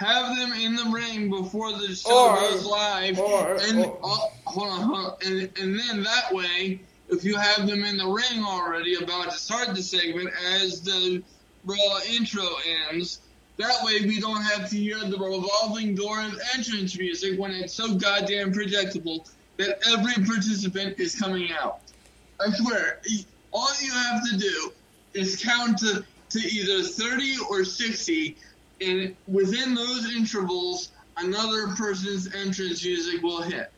[0.00, 4.32] Have them in the ring before the show Or- goes live, or- and or- oh,
[4.46, 8.06] hold on, hold on, and, and then that way, if you have them in the
[8.08, 11.22] ring already, about to start the segment as the
[11.64, 12.46] Raw intro
[12.90, 13.20] ends,
[13.56, 17.74] that way we don't have to hear the revolving door of entrance music when it's
[17.74, 19.26] so goddamn predictable
[19.58, 21.80] that every participant is coming out.
[22.40, 23.00] I swear,
[23.52, 24.72] all you have to do
[25.14, 28.36] is count to, to either 30 or 60,
[28.80, 33.70] and within those intervals, another person's entrance music will hit.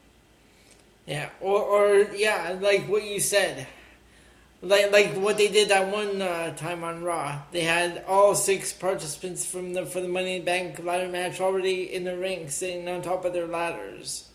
[1.06, 3.66] Yeah, or or yeah, like what you said,
[4.64, 7.42] like like what they did that one uh, time on Raw.
[7.52, 11.94] They had all six participants from the for the Money in Bank ladder match already
[11.94, 14.28] in the ring, sitting on top of their ladders.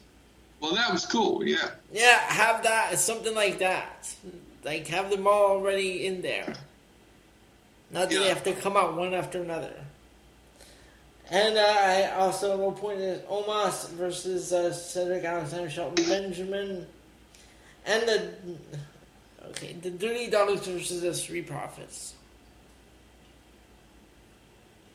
[0.59, 1.69] Well, that was cool, yeah.
[1.91, 4.13] Yeah, have that something like that.
[4.63, 6.53] Like have them all already in there.
[7.91, 9.73] Not that they have to come out one after another.
[11.32, 16.88] And uh, I also low point is Omos versus uh, Cedric Alexander Shelton Benjamin,
[17.86, 18.34] and the
[19.47, 22.13] okay the Dirty Dogs versus the Street Profits.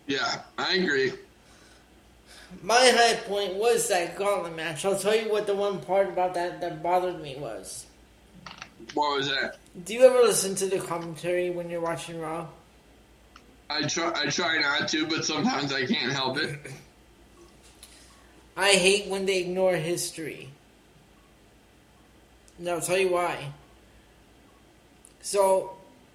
[0.07, 1.12] Yeah, I agree.
[2.62, 4.84] My high point was that gauntlet match.
[4.84, 7.86] I'll tell you what the one part about that that bothered me was.
[8.92, 9.57] What was that?
[9.84, 12.47] Do you ever listen to the commentary when you're watching Raw?
[13.70, 16.61] I try, I try not to, but sometimes I can't help it.
[18.57, 20.51] I hate when they ignore history.
[22.59, 23.49] Now I'll tell you why.
[25.25, 25.72] So,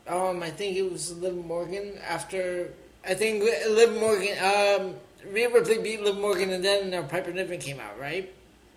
[0.07, 2.71] um, I think it was Liv Morgan after.
[3.03, 4.37] I think Li- Liv Morgan.
[4.37, 4.95] Um,
[5.33, 8.31] Rhea Ripley beat Liv Morgan, and then uh, Piper Niven came out, right?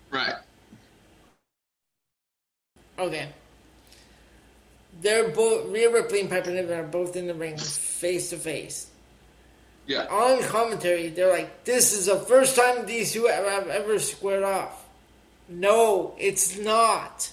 [0.09, 0.33] Right.
[2.97, 3.29] Okay.
[5.01, 8.87] They're both Rhea Ripley and Piper Niven are both in the ring face to face.
[9.85, 10.07] Yeah.
[10.09, 14.83] On commentary, they're like, "This is the first time these two have ever squared off."
[15.47, 17.31] No, it's not.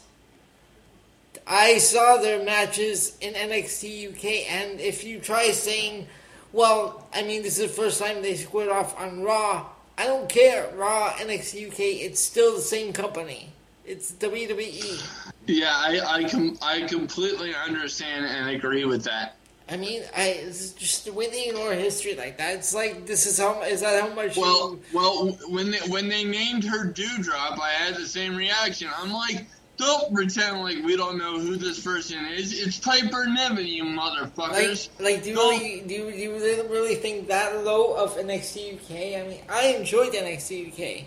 [1.50, 6.06] I saw their matches in NXT UK, and if you try saying,
[6.52, 9.66] "Well, I mean, this is the first time they squared off on Raw,"
[9.98, 10.70] I don't care.
[10.76, 13.52] Raw, NXT UK, it's still the same company.
[13.84, 14.12] It's.
[14.12, 15.02] WWE.
[15.46, 19.34] Yeah, I I, com- I completely understand and agree with that.
[19.68, 22.54] I mean, I it's just way they ignore history like that.
[22.54, 26.08] It's like this is how is that how much Well, you, well, when they when
[26.08, 28.88] they named her Doudrop, I had the same reaction.
[28.96, 29.46] I'm like,
[29.80, 32.52] don't pretend like we don't know who this person is.
[32.60, 33.98] It's Piper Niven, you like
[34.32, 34.88] motherfuckers.
[35.00, 36.32] like do you Don't- really do you, do you
[36.70, 39.20] really, think that low of NXT UK?
[39.20, 41.04] I mean, I enjoyed NXT UK.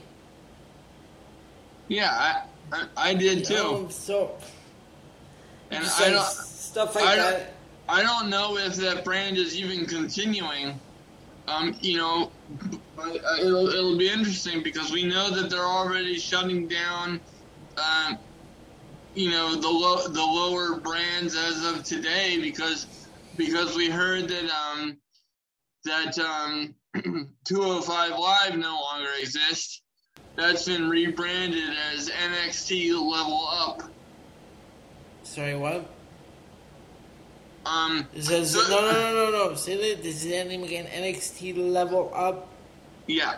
[1.88, 3.56] Yeah, I I, I did too.
[3.58, 4.36] Um, so
[5.72, 7.50] And I don't stuff like I don't- that.
[7.90, 10.80] I don't know if that brand is even continuing.
[11.50, 12.32] Um, you know,
[12.96, 17.20] but, uh, it'll it'll be interesting because we know that they're already shutting down.
[17.78, 18.18] Um,
[19.16, 22.88] you know the low, the lower brands as of today because
[23.38, 24.97] because we heard that um
[25.86, 26.76] that um
[27.45, 29.82] 205 Live no longer exists.
[30.36, 33.84] That's been rebranded as NXT Level Up.
[35.24, 35.89] Sorry, what?
[37.66, 39.55] Um, It says no, no, no, no, no.
[39.55, 40.86] Say that this is the name again.
[40.86, 42.49] NXT level up.
[43.07, 43.38] yeah.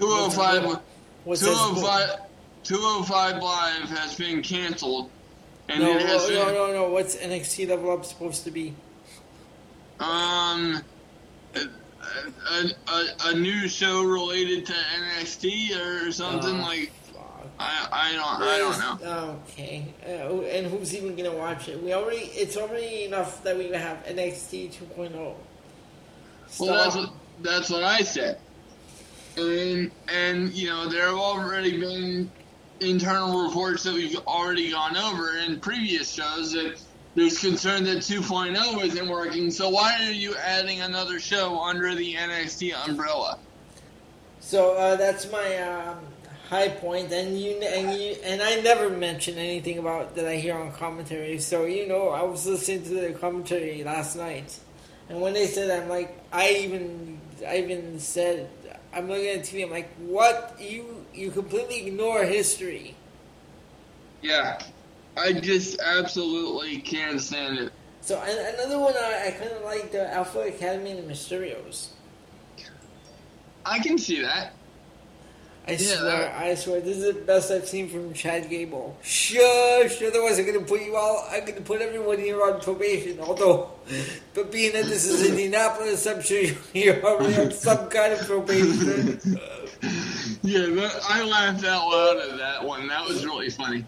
[0.00, 0.80] 205
[1.24, 1.46] What's that?
[1.48, 2.27] 205
[2.64, 5.10] 205 Live has been canceled.
[5.68, 6.88] And No, it has no, no, been, no, no.
[6.90, 8.74] What's NXT level up supposed to be?
[10.00, 10.80] um
[11.54, 11.60] a,
[12.88, 17.46] a, a, new show related to NXT or something Oh, like fuck.
[17.58, 19.40] I I don't I don't know.
[19.50, 21.82] Okay, uh, and who's even gonna watch it?
[21.82, 25.34] We already, it's already enough that we have NXT 2.0.
[26.60, 27.10] Well, that's what
[27.42, 28.38] that's what I said.
[29.36, 32.30] And and you know there have already been
[32.80, 36.80] internal reports that we've already gone over in previous shows that
[37.14, 39.50] there's concern that 2.0 isn't working.
[39.50, 43.38] So why are you adding another show under the NXT umbrella?
[44.40, 45.98] So uh, that's my um,
[46.48, 50.56] high point, and you and you and I never mention anything about that I hear
[50.56, 51.38] on commentary.
[51.38, 54.58] So you know, I was listening to the commentary last night,
[55.08, 58.48] and when they said, I'm like, I even I even said,
[58.94, 62.94] I'm looking at TV, I'm like, what you you completely ignore history.
[64.22, 64.58] Yeah,
[65.16, 67.72] I just absolutely can't stand it.
[68.00, 71.88] So another one I, I kind of like the Alpha Academy and the Mysterios.
[73.66, 74.52] I can see that.
[75.66, 78.96] I Yeah, swear, that- I swear, this is the best I've seen from Chad Gable.
[79.02, 80.00] Shush!
[80.02, 81.28] Otherwise, I'm gonna put you all.
[81.30, 83.20] I'm gonna put everyone here on probation.
[83.20, 83.70] Although,
[84.32, 86.42] but being that this is Indianapolis, I'm sure
[86.72, 89.20] you're already on some kind of probation.
[90.48, 92.88] Yeah, that, I laughed out loud at that one.
[92.88, 93.84] That was really funny.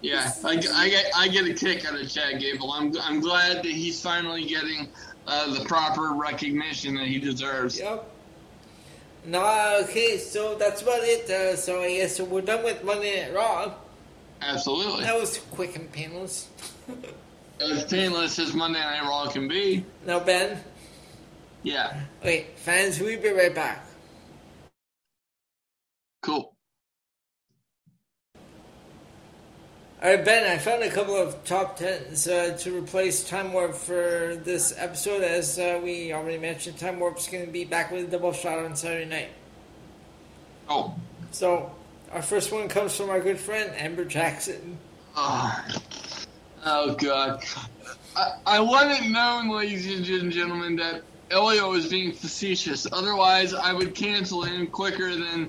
[0.00, 2.72] Yeah, I, I get I get a kick out of Chad Gable.
[2.72, 4.88] I'm I'm glad that he's finally getting
[5.28, 7.78] uh, the proper recognition that he deserves.
[7.78, 8.10] Yep.
[9.26, 11.30] No, okay, so that's about it.
[11.30, 13.74] Uh, so I guess we're done with Monday Night Raw.
[14.40, 16.48] Absolutely, That was quick and painless.
[17.60, 19.84] as painless as Monday Night Raw can be.
[20.04, 20.58] Now, Ben.
[21.62, 23.86] Yeah, Okay, fans, we'll be right back.
[26.22, 26.56] Cool.
[30.02, 33.74] All right, Ben, I found a couple of top tens uh, to replace Time Warp
[33.74, 35.22] for this episode.
[35.22, 38.58] As uh, we already mentioned, Time Warp's going to be back with a double shot
[38.58, 39.28] on Saturday night.
[40.68, 40.94] Oh,
[41.30, 41.70] So,
[42.10, 44.76] our first one comes from our good friend Amber Jackson.
[45.14, 45.64] oh,
[46.64, 47.44] oh God.
[48.16, 52.88] I, I want it known, ladies and gentlemen, that Elio is being facetious.
[52.92, 55.48] Otherwise, I would cancel him quicker than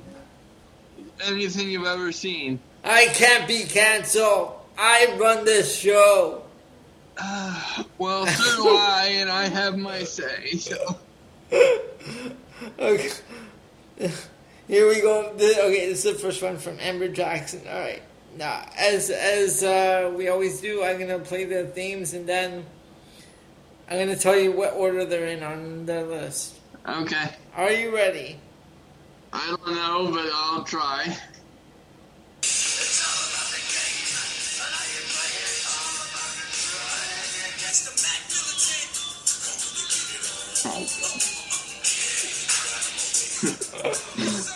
[1.22, 2.60] anything you've ever seen.
[2.84, 4.54] I can't be canceled.
[4.78, 6.44] I run this show.
[7.18, 10.52] Uh, well, so do I, and I have my say.
[10.58, 11.00] So.
[12.80, 13.10] Okay.
[14.68, 15.32] Here we go.
[15.34, 17.62] Okay, this is the first one from Amber Jackson.
[17.68, 18.02] All right.
[18.38, 22.66] Now, as as uh, we always do, I'm gonna play the themes and then
[23.90, 26.56] I'm gonna tell you what order they're in on the list.
[26.88, 27.30] Okay.
[27.56, 28.40] Are you ready?
[29.36, 31.06] I don't know, but I'll try.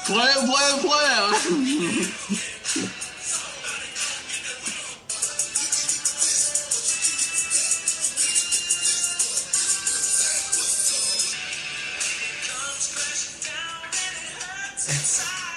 [0.05, 2.47] Play play play.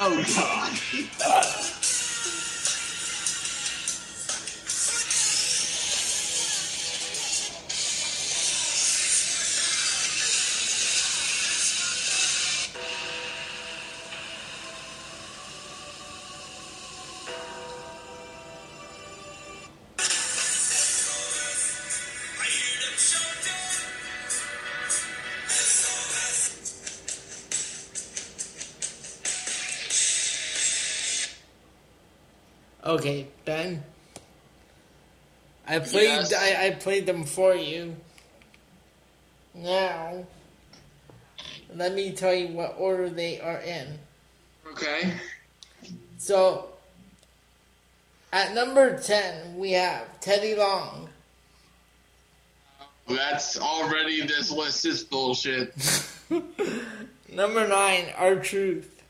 [0.02, 0.24] Oh,
[1.20, 1.70] God.
[32.90, 33.84] Okay, Ben.
[35.64, 36.08] I played.
[36.08, 36.34] Yes.
[36.34, 37.94] I, I played them for you.
[39.54, 40.24] Now,
[41.72, 43.96] let me tell you what order they are in.
[44.72, 45.12] Okay.
[46.18, 46.70] So,
[48.32, 51.08] at number 10, we have Teddy Long.
[53.08, 55.74] Oh, that's already, this list is bullshit.
[57.32, 59.02] Number 9, R-Truth.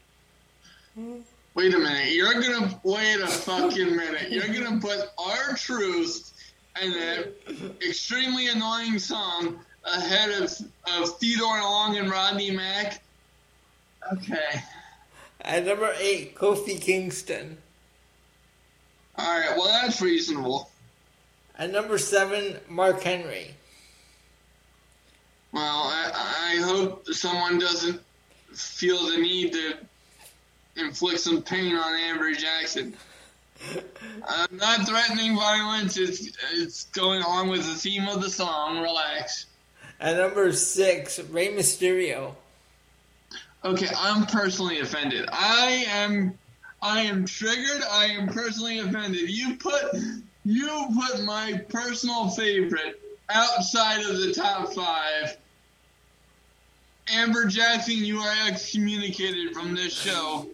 [0.95, 1.21] Hmm?
[1.55, 2.13] Wait a minute.
[2.13, 4.31] You're gonna wait a fucking minute.
[4.31, 6.33] You're gonna put R-Truth
[6.81, 7.35] and that
[7.87, 10.53] extremely annoying song ahead of
[10.97, 13.03] of Theodore Long and Rodney Mack.
[14.13, 14.63] Okay.
[15.43, 17.57] At number 8, Kofi Kingston.
[19.17, 19.57] All right.
[19.57, 20.71] Well, that's reasonable.
[21.59, 23.55] At number 7, Mark Henry.
[25.53, 28.01] Well, I, I hope someone doesn't
[28.53, 29.79] feel the need to
[30.77, 32.95] inflict some pain on Amber Jackson.
[34.27, 35.97] I'm not threatening violence.
[35.97, 38.81] It's it's going along with the theme of the song.
[38.81, 39.47] Relax.
[40.01, 42.35] At number 6, Rey Mysterio.
[43.63, 45.29] Okay, I'm personally offended.
[45.31, 46.39] I am
[46.81, 47.83] I am triggered.
[47.91, 49.29] I am personally offended.
[49.29, 49.95] You put
[50.45, 55.37] you put my personal favorite outside of the top five.
[57.09, 60.49] Amber Jackson, you are excommunicated from this show.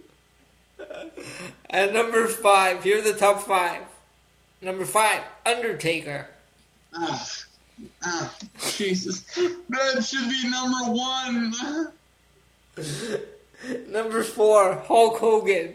[1.71, 3.83] At number 5, here are the top 5.
[4.63, 6.29] Number 5, Undertaker.
[6.95, 7.27] Ah,
[8.05, 9.23] Ugh, Jesus,
[9.69, 11.53] that should be number one.
[13.93, 15.75] Number 4, Hulk Hogan.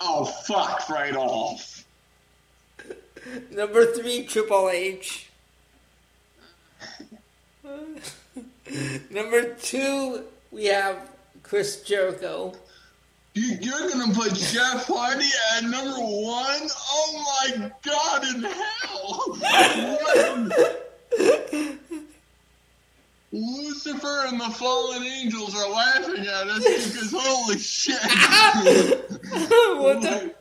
[0.00, 1.84] Oh, fuck right off.
[3.50, 5.30] Number three, Triple H.
[9.10, 11.10] Number two, we have
[11.42, 12.54] Chris Jericho.
[13.36, 15.26] You, you're gonna put Jeff Hardy
[15.56, 16.68] at number one?
[16.90, 19.36] Oh my god in hell!
[23.32, 28.00] Lucifer and the fallen angels are laughing at us because holy shit!
[29.80, 30.34] what the?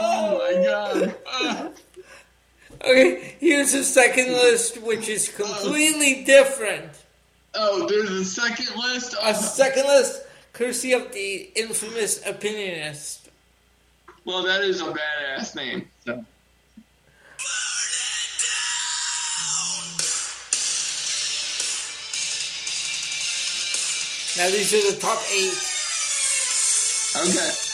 [0.00, 1.14] Oh my god!
[1.28, 1.68] Uh,
[2.84, 6.90] Okay, here's the second list, which is completely different.
[7.54, 9.14] oh, there's a second list.
[9.22, 10.21] A second list,
[10.52, 13.28] courtesy of the infamous opinionist.
[14.24, 15.88] Well, that is a badass name.
[16.04, 16.24] So.
[24.38, 25.52] Now these are the top eight.
[27.14, 27.71] Okay.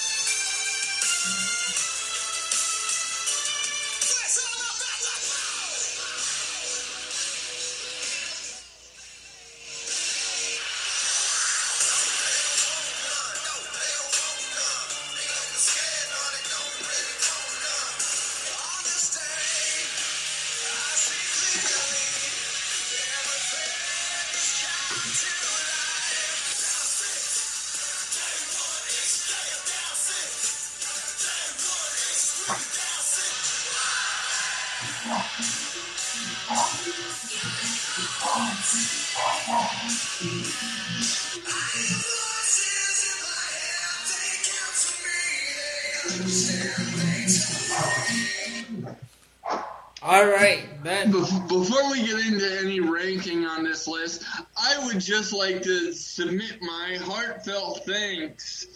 [54.08, 54.24] This
[54.56, 58.66] I would just like to submit my heartfelt thanks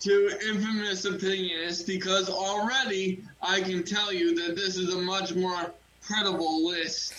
[0.00, 5.72] to Infamous Opinionist because already I can tell you that this is a much more
[6.02, 7.14] credible list.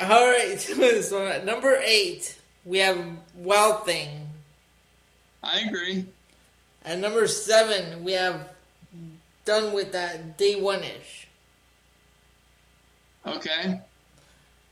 [0.00, 0.60] All right,
[1.02, 3.04] so at number eight, we have
[3.34, 4.28] Wild Thing.
[5.42, 6.06] I agree.
[6.84, 8.48] At number seven, we have
[9.44, 11.26] Done with That Day One ish.
[13.26, 13.80] Okay.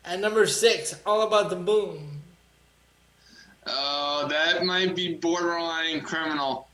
[0.07, 2.23] At number six, All About the Boom.
[3.67, 6.69] Oh, that might be borderline criminal.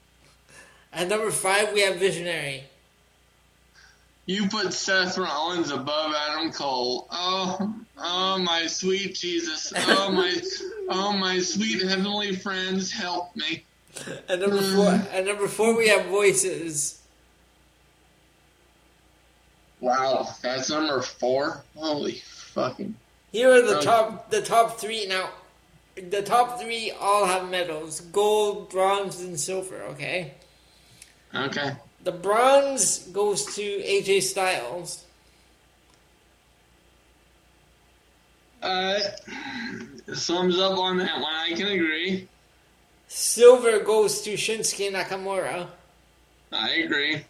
[0.93, 2.65] At number five, we have Visionary.
[4.27, 7.09] You put Seth Rollins above Adam Cole.
[7.11, 9.73] Oh, oh my sweet Jesus.
[9.77, 10.37] Oh my,
[10.91, 13.65] oh my sweet heavenly friends, help me.
[14.29, 17.01] At number four, at number four, we have Voices.
[19.81, 21.65] Wow, that's number four.
[21.75, 22.95] Holy fucking.
[23.33, 25.07] Here are the top, the top three.
[25.07, 25.31] Now,
[25.97, 29.83] the top three all have medals: gold, bronze, and silver.
[29.93, 30.35] Okay.
[31.35, 31.73] Okay.
[32.05, 35.05] The bronze goes to AJ Styles.
[38.63, 39.01] Uh,
[40.15, 41.33] thumbs up on that one.
[41.33, 42.29] I can agree.
[43.09, 45.69] Silver goes to Shinsuke Nakamura.
[46.53, 47.25] I agree.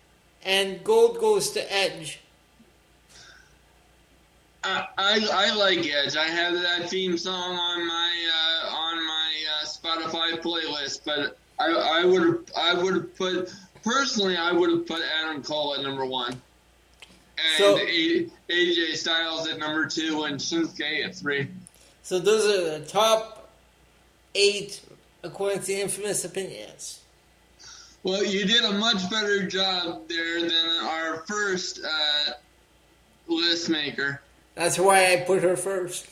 [0.44, 2.22] And gold goes to Edge.
[4.65, 6.17] I, I, I like Edge.
[6.17, 12.01] I have that theme song on my uh, on my uh, Spotify playlist, but I
[12.03, 13.53] I would I would put
[13.85, 19.49] personally I would have put Adam Cole at number one, and So- A, AJ Styles
[19.49, 21.49] at number two, and Shinsuke at three.
[22.05, 23.51] So those are the top
[24.35, 24.81] eight
[25.25, 26.99] according to the infamous opinionist.
[28.05, 32.33] Well, you did a much better job there than our first uh,
[33.29, 34.21] list maker.
[34.55, 36.07] That's why I put her first.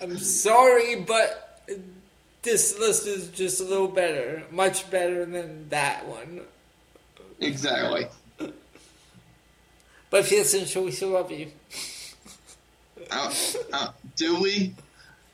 [0.00, 1.62] I'm sorry, but
[2.42, 6.42] this list is just a little better, much better than that one.
[7.40, 8.06] Exactly.
[10.08, 11.50] But if you listen to the show, we still love you.
[13.10, 13.34] Uh,
[13.72, 14.74] uh, do we?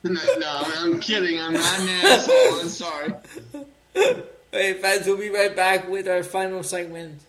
[0.03, 1.39] No, no, I'm kidding.
[1.39, 2.59] I'm not an asshole.
[2.59, 3.13] I'm sorry.
[4.51, 7.21] Hey, fans, we'll be right back with our final segment.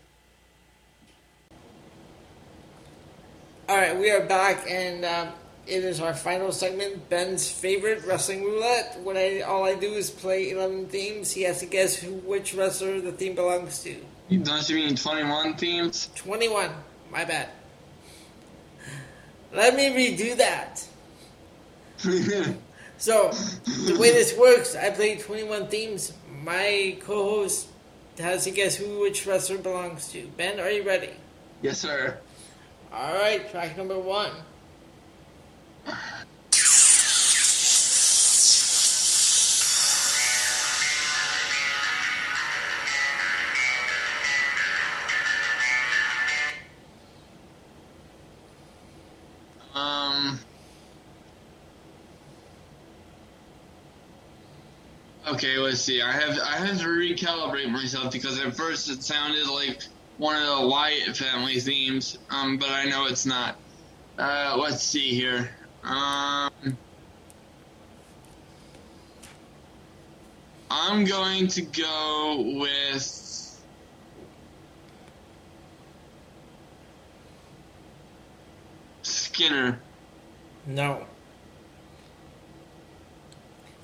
[3.66, 5.28] All right, we are back, and um,
[5.66, 7.08] it is our final segment.
[7.08, 8.98] Ben's favorite wrestling roulette.
[9.02, 11.32] What I all I do is play eleven themes.
[11.32, 13.96] He has to guess who which wrestler the theme belongs to.
[14.42, 16.10] Don't you mean 21 themes?
[16.14, 16.70] Twenty-one.
[17.10, 17.48] My bad.
[19.52, 20.86] Let me redo that.
[22.96, 26.12] So, the way this works, I play 21 themes.
[26.42, 27.66] My co host
[28.18, 30.26] has to guess who which wrestler belongs to.
[30.36, 31.10] Ben, are you ready?
[31.60, 32.18] yes, sir.
[32.96, 34.30] All right, track number one.
[49.74, 50.38] Um.
[55.26, 56.00] Okay, let's see.
[56.00, 59.82] I have I have to recalibrate myself because at first it sounded like
[60.18, 63.56] one of the Wyatt family themes, um, but I know it's not.
[64.18, 65.50] Uh, let's see here.
[65.82, 66.78] Um,
[70.70, 73.20] I'm going to go with.
[79.02, 79.80] Skinner.
[80.66, 81.04] No.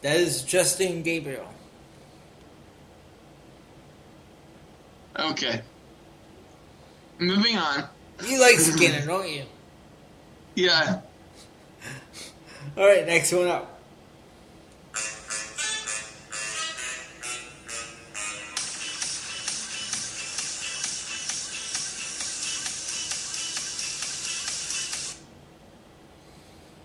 [0.03, 1.53] That is Justin Gabriel.
[5.19, 5.63] Okay.
[7.21, 7.85] Moving on.
[8.27, 9.45] You like Skinner, don't you?
[10.55, 11.01] Yeah.
[12.79, 13.79] All right, next one up.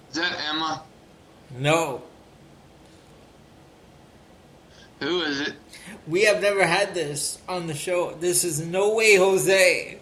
[0.09, 0.83] Is that Emma?
[1.57, 2.01] No.
[4.99, 5.53] Who is it?
[6.07, 8.15] We have never had this on the show.
[8.15, 9.99] This is No Way Jose.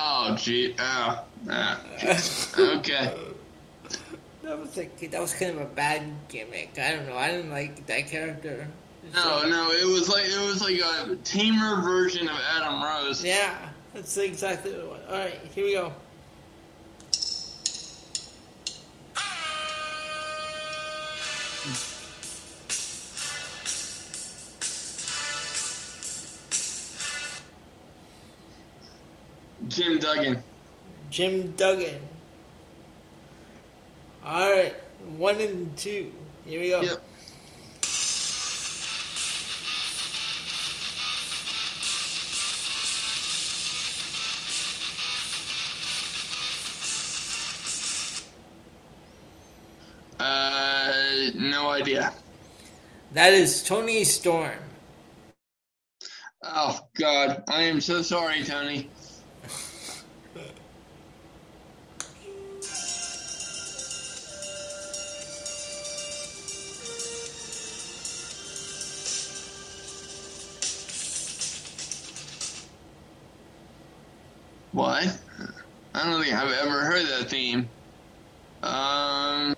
[0.00, 0.74] Oh, gee.
[0.78, 1.24] Oh.
[1.50, 1.80] ah,
[2.58, 3.14] okay.
[4.42, 6.78] That was like that was kind of a bad gimmick.
[6.78, 7.16] I don't know.
[7.16, 8.68] I didn't like that character.
[9.14, 13.24] No, no, it was like it was like a tamer version of Adam Rose.
[13.24, 13.56] Yeah,
[13.94, 15.00] that's exactly what it was.
[15.08, 15.92] All right, here we go.
[29.78, 30.42] Jim Duggan.
[31.08, 32.00] Jim Duggan.
[34.24, 34.74] All right,
[35.16, 36.10] one and two.
[36.44, 36.80] Here we go.
[36.80, 37.02] Yep.
[50.18, 52.12] Uh, no idea.
[53.12, 54.58] That is Toni Storm.
[56.42, 58.90] Oh God, I am so sorry, Tony.
[74.78, 75.18] What?
[75.92, 77.68] I don't think I've ever heard that theme.
[78.62, 79.56] Um,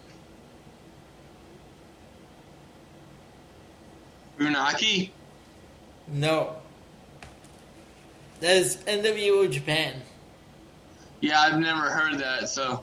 [4.38, 5.10] Funaki?
[6.08, 6.56] No.
[8.40, 10.00] That is NWO Japan.
[11.20, 12.48] Yeah, I've never heard that.
[12.48, 12.82] So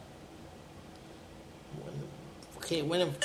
[2.58, 3.18] Okay, when of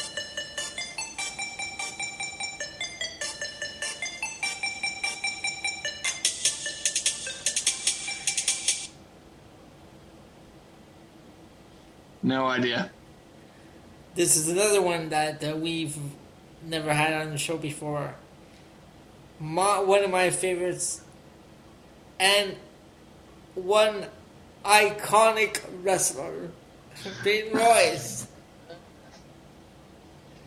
[12.23, 12.91] no idea.
[14.14, 15.97] this is another one that, that we've
[16.64, 18.14] never had on the show before.
[19.41, 21.03] My, one of my favorites,
[22.20, 22.57] and
[23.55, 24.07] one
[24.64, 26.51] iconic wrestler,
[27.25, 28.27] Peyton Royce.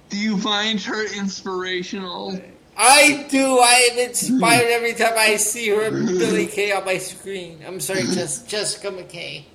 [0.09, 2.39] Do you find her inspirational?
[2.77, 3.59] I do.
[3.59, 4.71] I am inspired hmm.
[4.71, 7.63] every time I see her Billie Kay on my screen.
[7.65, 9.45] I'm sorry, just Jessica McKay.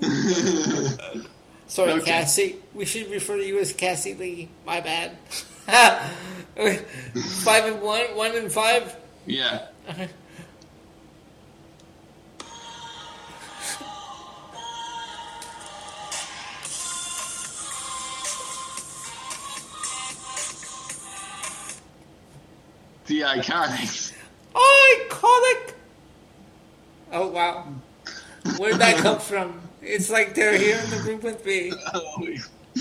[1.66, 2.04] Sorry, Okay.
[2.04, 2.56] Cassie.
[2.74, 4.48] We should refer to you as Cassie Lee.
[4.66, 5.16] My bad.
[7.44, 8.96] five and one, one and five.
[9.26, 9.66] Yeah.
[23.06, 24.12] The Iconics.
[24.54, 25.74] Iconic.
[27.12, 27.66] Oh wow,
[28.58, 29.60] where did that come from?
[29.82, 31.72] It's like they're here in the group with me.
[31.94, 32.26] Oh,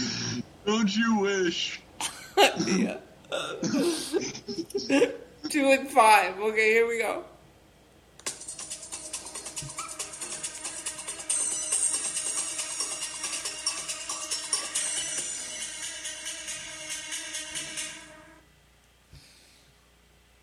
[0.65, 1.81] don't you wish?
[2.67, 2.97] yeah.
[5.49, 6.39] Two and five.
[6.39, 7.23] Okay, here we go.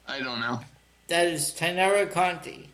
[0.09, 0.61] I don't know.
[1.09, 2.71] That is Taynara Conti.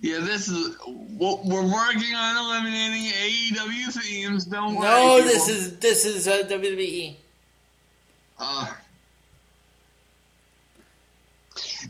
[0.00, 0.76] Yeah, this is.
[0.86, 4.44] We're working on eliminating AEW themes.
[4.44, 4.86] Don't worry.
[4.86, 5.60] No, this people.
[5.60, 7.16] is this is uh, WWE.
[8.38, 8.72] Uh,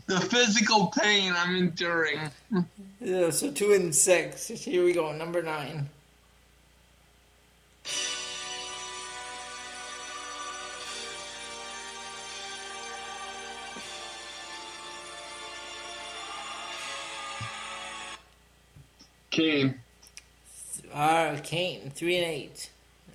[0.07, 2.19] the physical pain I'm enduring.
[3.01, 4.49] Yeah, so two and six.
[4.49, 5.89] Here we go, number nine.
[19.39, 19.79] Kane.
[20.93, 22.69] Ah, Kane, three and eight.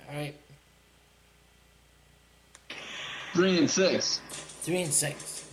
[0.09, 0.35] All right.
[3.33, 4.21] Three and six.
[4.63, 5.47] Three and six.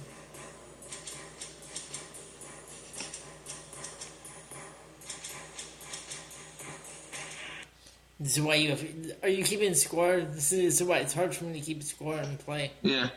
[8.18, 8.82] This is why you have.
[9.24, 10.20] Are you keeping score?
[10.20, 12.70] This is why it's hard for me to keep score and play.
[12.80, 13.10] Yeah.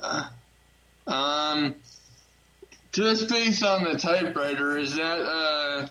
[0.00, 0.28] Uh,
[1.08, 1.74] um,
[2.92, 5.88] just based on the typewriter, is that uh,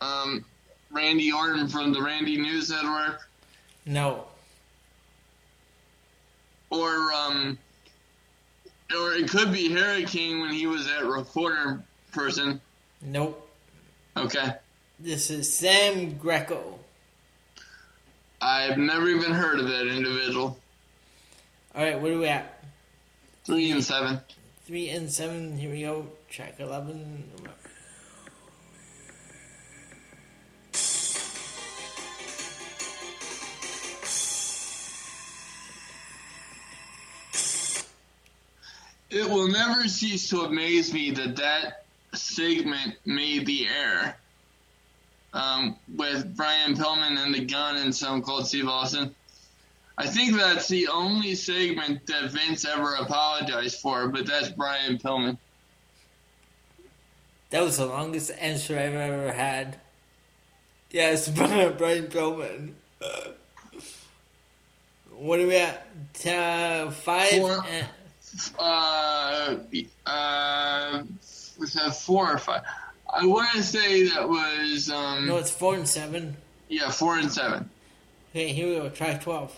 [0.00, 0.44] um,
[0.90, 3.20] Randy Orton from the Randy News Network,
[3.86, 4.24] No,
[6.70, 7.58] or um,
[8.96, 11.82] or it could be Harry King when he was at reporter
[12.12, 12.60] person.
[13.02, 13.40] nope.
[14.16, 14.52] Okay,
[15.00, 16.78] This is Sam Greco.
[18.40, 20.56] I've never even heard of that individual.
[21.74, 22.62] All right, where are we at?
[23.44, 24.20] Three and seven.
[24.66, 25.58] Three and seven.
[25.58, 26.06] Here we go.
[26.30, 27.24] Track eleven.
[39.14, 41.84] It will never cease to amaze me that that
[42.14, 44.18] segment made the air.
[45.32, 49.14] Um, with Brian Pillman and the gun and some called Steve Austin.
[49.96, 55.38] I think that's the only segment that Vince ever apologized for, but that's Brian Pillman.
[57.50, 59.78] That was the longest answer I've ever had.
[60.90, 62.72] Yes, Brian, Brian Pillman.
[65.16, 65.86] what are we at?
[66.26, 67.30] Uh, five.
[67.30, 67.64] Four.
[67.68, 67.86] and-
[68.58, 69.56] Uh,
[70.06, 71.02] uh,
[71.58, 72.62] was that four or five?
[73.12, 76.36] I want to say that was, um, no, it's four and seven.
[76.68, 77.70] yeah, four and seven.
[78.30, 78.88] Okay, here we go.
[78.88, 79.56] Track twelve.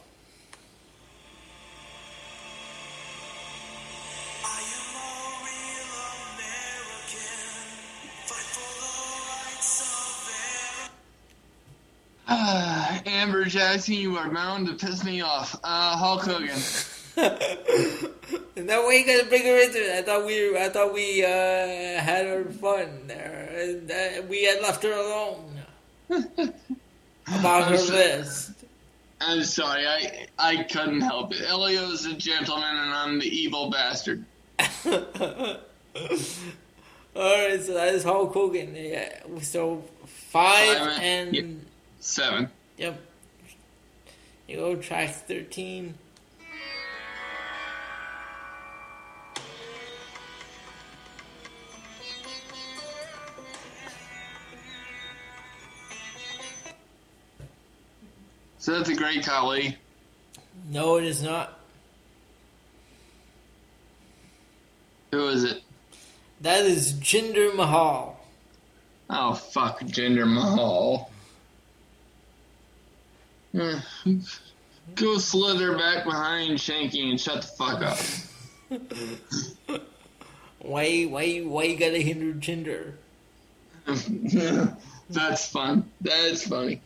[4.45, 5.09] I am a
[5.47, 5.93] real
[6.35, 7.49] American.
[8.27, 8.91] Fight for the
[9.31, 10.31] rights of
[10.83, 10.93] every.
[12.29, 15.57] Ah, Amber Jackson, you are bound to piss me off.
[15.65, 16.59] Uh, Hulk Hogan.
[18.57, 19.99] no way you gotta bring her into it.
[19.99, 24.61] I thought we, I thought we uh, had our fun there, and uh, we had
[24.63, 25.61] left her alone
[26.11, 27.99] about her sorry.
[27.99, 28.51] list.
[29.21, 31.41] I'm sorry, I I couldn't help it.
[31.43, 34.25] Elio's a gentleman and I'm the evil bastard.
[34.85, 34.93] All
[37.15, 38.75] right, so that is Hulk Hogan.
[38.77, 41.65] Yeah, so five Five and and- yeah.
[42.01, 42.51] Seven.
[42.77, 43.01] yep.
[44.47, 45.95] You go track thirteen.
[58.67, 59.77] So that's a great Khali.
[60.73, 61.61] No, it is not.
[65.13, 65.63] Who is it?
[66.41, 68.19] That is Jinder Mahal.
[69.09, 71.13] Oh fuck, Jinder Mahal.
[74.97, 77.99] Go slither back behind Shanky and shut the fuck up.
[80.59, 82.95] Why, why, why you gotta hinder Jinder?
[85.09, 85.89] That's fun.
[86.01, 86.81] That's funny.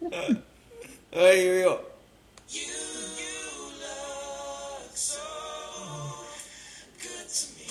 [1.12, 1.80] All right, here we go.
[2.50, 2.66] You, you
[3.80, 5.20] look so
[7.02, 7.66] good to me.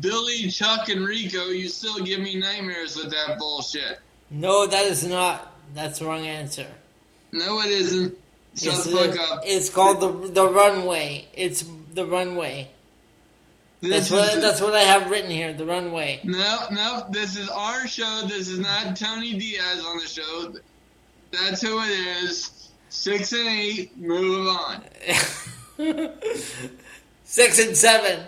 [0.00, 4.00] Billy, Chuck, and Rico, you still give me nightmares with that bullshit.
[4.30, 5.56] No, that is not.
[5.74, 6.66] That's the wrong answer.
[7.32, 8.18] No, it isn't.
[8.54, 9.42] Shut Yes, the fuck up.
[9.46, 11.26] It's called the the runway.
[11.32, 11.64] It's
[11.94, 12.68] the runway.
[13.82, 15.52] That's This what is- that's what I have written here.
[15.52, 16.20] The runway.
[16.24, 18.22] No, no, this is our show.
[18.28, 20.54] This is not Tony Diaz on the show.
[21.32, 21.90] That's who it
[22.22, 22.50] is.
[22.90, 24.82] Six and eight, move on.
[27.24, 28.20] Six and seven.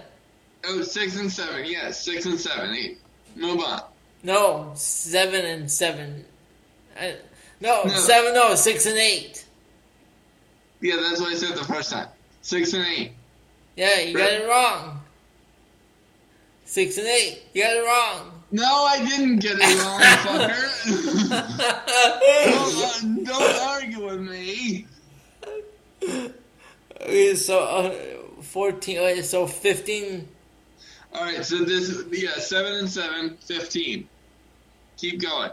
[0.66, 2.98] Oh, six and seven, yes, six and seven, eight.
[3.36, 3.82] Move on.
[4.22, 6.24] No, seven and seven.
[6.98, 7.16] I,
[7.61, 7.90] no, No.
[7.94, 8.32] seven.
[8.34, 9.44] No, six and eight.
[10.80, 12.09] Yeah, that's what I said the first time.
[12.40, 13.12] Six and eight.
[13.76, 15.02] Yeah, you got it wrong.
[16.64, 17.42] Six and eight.
[17.52, 18.42] You got it wrong.
[18.50, 20.64] No, I didn't get it wrong, fucker.
[23.24, 24.86] don't, uh, don't argue with me.
[27.00, 28.98] Okay, so uh, fourteen.
[28.98, 30.28] Okay, so fifteen.
[31.14, 34.08] All right, so this, yeah, seven and seven, 15.
[34.96, 35.50] Keep going.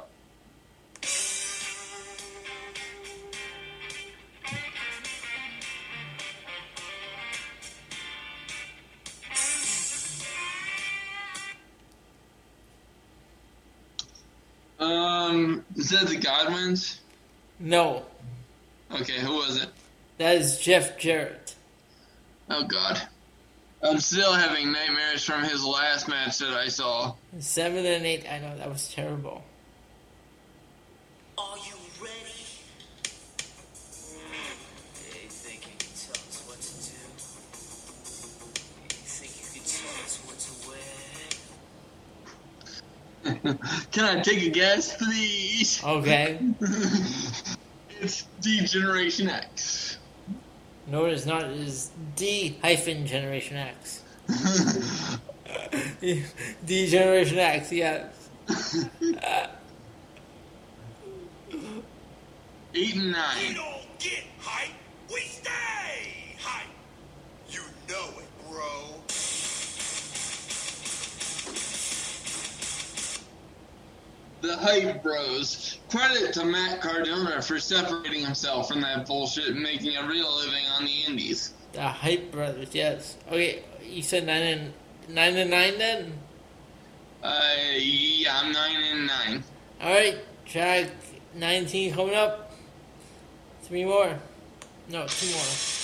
[14.82, 17.02] Um, is that the Godwins?
[17.60, 18.04] No.
[18.92, 19.70] Okay, who was it?
[20.18, 21.56] That is Jeff Jarrett.
[22.50, 23.00] Oh God,
[23.84, 27.14] I'm still having nightmares from his last match that I saw.
[27.40, 28.26] Seven and eight.
[28.30, 29.44] I know that was terrible.
[31.38, 32.31] Are you ready?
[43.92, 45.82] Can I take a guess, please?
[45.84, 46.40] Okay.
[48.04, 50.00] It's D Generation X.
[50.88, 51.44] No, it is not.
[51.44, 54.02] It is D hyphen Generation X.
[56.66, 58.30] D Generation X, yes.
[62.74, 63.54] Eight and We nine.
[63.54, 64.72] don't get hype,
[65.14, 66.68] we stay hype.
[67.50, 69.01] You know it, bro.
[74.42, 75.78] The Hype Bros.
[75.90, 80.66] Credit to Matt Cardona for separating himself from that bullshit and making a real living
[80.78, 81.54] on the indies.
[81.74, 83.18] The Hype Brothers, yes.
[83.28, 84.74] Okay, you said nine and
[85.08, 86.14] nine and nine then.
[87.22, 87.40] Uh,
[87.78, 89.44] yeah, I'm nine and nine.
[89.80, 90.90] All right, track
[91.36, 92.52] nineteen coming up.
[93.64, 94.18] Three more.
[94.90, 95.81] No, two more.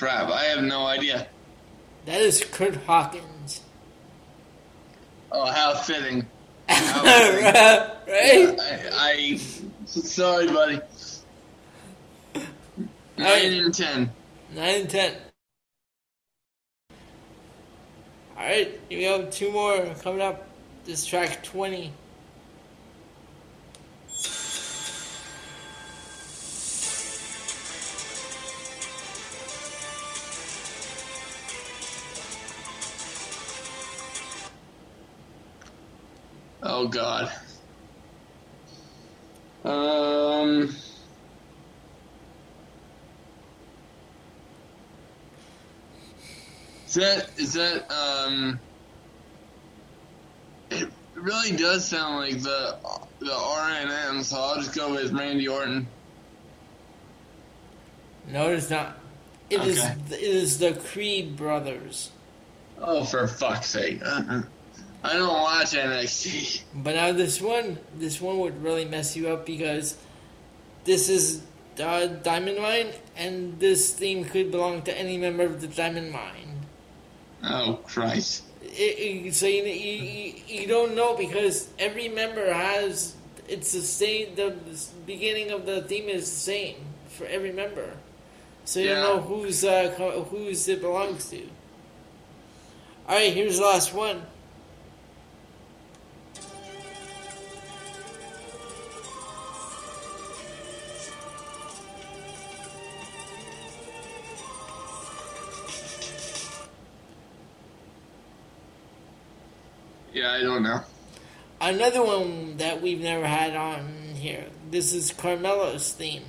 [0.00, 0.30] Crap!
[0.30, 1.26] I have no idea.
[2.06, 3.60] That is Kurt Hawkins.
[5.30, 6.26] Oh, how fitting.
[6.70, 6.80] right?
[8.08, 9.40] I, I
[9.84, 10.80] sorry, buddy.
[13.18, 14.10] Nine and ten.
[14.54, 15.14] Nine and ten.
[18.38, 20.48] All right, we have Two more coming up.
[20.86, 21.92] This track twenty.
[36.62, 37.32] Oh God.
[39.64, 40.74] Um.
[46.86, 48.58] Is that is that um?
[50.70, 52.76] It really does sound like the
[53.20, 55.86] the RNM, so I'll just go with Randy Orton.
[58.28, 58.98] No, it is not.
[59.50, 59.78] It is.
[59.78, 59.96] Okay.
[60.10, 62.10] It is the Creed brothers.
[62.78, 64.00] Oh, for fuck's sake!
[64.04, 64.42] Uh-uh.
[65.02, 66.62] I don't watch NXT.
[66.74, 69.96] But now this one, this one would really mess you up because
[70.84, 71.42] this is
[71.82, 76.66] uh, Diamond Mine, and this theme could belong to any member of the Diamond Mine.
[77.42, 78.44] Oh Christ!
[78.62, 83.14] It, it, so you, you you don't know because every member has
[83.48, 84.34] it's the same.
[84.34, 84.54] The
[85.06, 86.76] beginning of the theme is the same
[87.08, 87.94] for every member,
[88.66, 88.94] so you Yeah.
[88.96, 89.88] don't know who's uh,
[90.30, 91.40] who's it belongs to.
[93.08, 94.22] All right, here's the last one.
[110.20, 110.82] Yeah, I don't know.
[111.62, 113.86] Another one that we've never had on
[114.16, 114.44] here.
[114.70, 116.24] This is Carmelo's theme.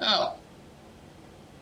[0.00, 0.36] Oh.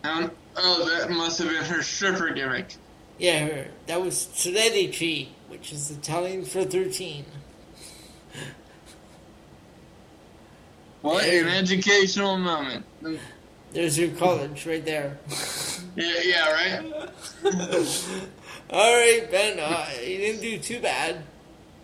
[0.05, 2.77] Um, oh, that must have been her stripper gimmick.
[3.19, 3.67] Yeah, her.
[3.89, 7.25] That was Tredici, which is Italian for 13.
[11.03, 12.87] What an educational moment.
[13.73, 15.19] There's your college right there.
[15.97, 17.11] Yeah, yeah, right?
[18.71, 21.23] All right, Ben, uh, you didn't do too bad.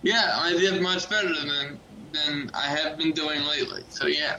[0.02, 1.80] Yeah, I did much better than
[2.12, 3.82] than I have been doing lately.
[3.88, 4.36] So yeah,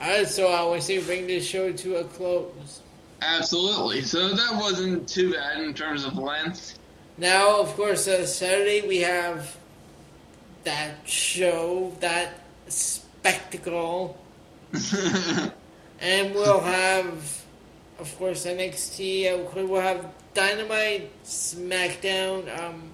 [0.00, 2.80] All right, so I want to bring this show to a close.
[3.22, 4.02] absolutely.
[4.02, 6.78] So that wasn't too bad in terms of length.
[7.18, 9.54] Now, of course, uh, Saturday we have
[10.64, 14.18] that show, that spectacle,
[16.00, 17.39] and we'll have,
[18.00, 19.32] of course, NXT.
[19.32, 22.58] Uh, we'll have Dynamite, SmackDown.
[22.58, 22.90] Um,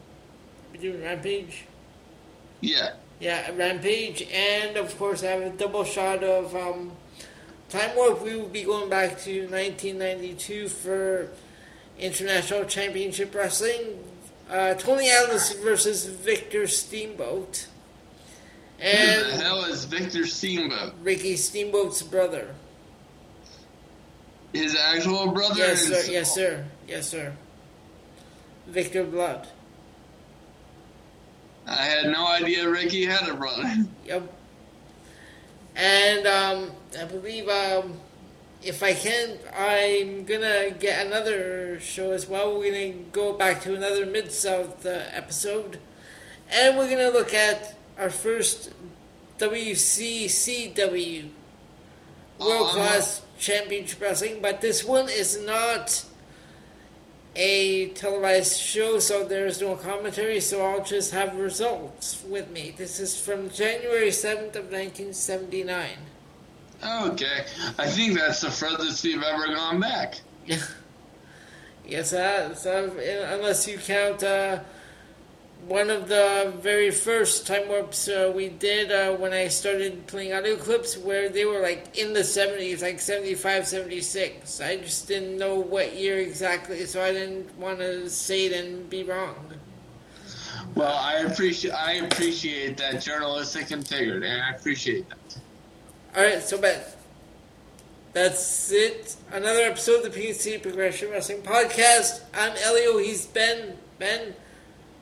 [0.73, 1.65] we doing Rampage.
[2.61, 6.93] yeah, Yeah, Rampage, and of course, I have a double shot of um,
[7.69, 8.23] Time Warp.
[8.23, 11.31] We will be going back to 1992 for
[11.99, 14.03] International Championship Wrestling.
[14.51, 17.69] Uh, Tony Atlas versus Victor Steamboat.
[18.78, 20.95] And Who the hell is Victor Steamboat?
[21.03, 22.55] Ricky Steamboat's brother.
[24.57, 25.59] His actual brother?
[25.59, 26.03] Yes, sir.
[26.11, 26.65] Yes, sir.
[26.89, 27.33] Yes, sir.
[28.66, 29.47] Victor Blood.
[31.66, 33.65] I had no idea Ricky had a brother.
[34.05, 34.33] Yep.
[35.74, 37.99] And um, I believe um,
[38.62, 42.59] if I can, I'm gonna get another show as well.
[42.59, 45.78] We're gonna go back to another Mid South uh, episode,
[46.51, 48.70] and we're gonna look at our first
[49.39, 51.31] WCCW
[52.39, 54.39] Oh, World Class Championship Wrestling.
[54.41, 56.05] But this one is not
[57.37, 62.75] a televised show, so there's no commentary, so I'll just have results with me.
[62.77, 65.91] This is from January 7th of 1979.
[66.85, 67.45] Okay,
[67.79, 70.21] I think that's the furthest we've ever gone back.
[70.47, 70.59] Yeah.
[71.89, 72.91] Yes, so,
[73.31, 74.59] unless you count uh,
[75.66, 80.33] one of the very first time warps uh, we did uh, when I started playing
[80.33, 84.61] audio clips where they were like in the 70s, like 75, 76.
[84.61, 88.89] I just didn't know what year exactly, so I didn't want to say it and
[88.89, 89.35] be wrong.
[90.74, 95.39] Well, I appreciate I appreciate that journalistic integrity, and I appreciate that.
[96.16, 96.81] All right, so Ben,
[98.12, 99.16] that's it.
[99.33, 102.23] Another episode of the PNC Progression Wrestling Podcast.
[102.35, 102.99] I'm Elio.
[102.99, 103.77] He's Ben.
[103.99, 104.35] Ben.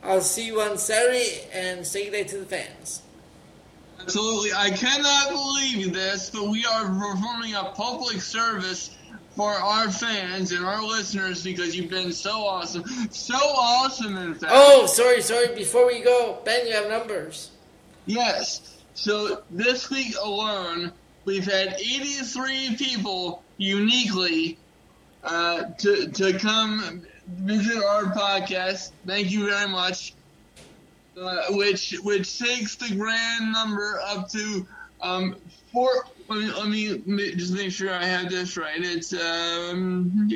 [0.05, 3.01] I'll see you on Saturday and say goodnight to the fans.
[3.99, 4.51] Absolutely.
[4.53, 8.95] I cannot believe this, but we are performing a public service
[9.35, 12.83] for our fans and our listeners because you've been so awesome.
[13.09, 14.53] So awesome, in fact.
[14.55, 15.55] Oh, sorry, sorry.
[15.55, 17.51] Before we go, Ben, you have numbers.
[18.05, 18.83] Yes.
[18.93, 20.91] So this week alone,
[21.25, 24.59] we've had 83 people uniquely
[25.23, 28.91] uh, to, to come visit our podcast.
[29.05, 30.13] Thank you very much.
[31.19, 34.65] Uh, which which takes the grand number up to
[35.01, 35.35] um,
[35.71, 36.05] four.
[36.27, 38.77] Let me, let me just make sure I have this right.
[38.77, 40.27] It's um.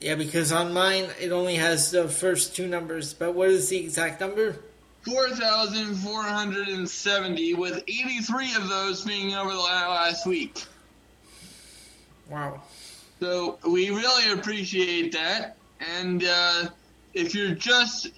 [0.00, 3.12] Yeah, because on mine it only has the first two numbers.
[3.14, 4.56] But what is the exact number?
[5.04, 10.64] 4,470, with 83 of those being over the last week.
[12.30, 12.62] Wow.
[13.20, 15.56] So we really appreciate that.
[15.80, 16.68] And uh,
[17.14, 18.10] if you're just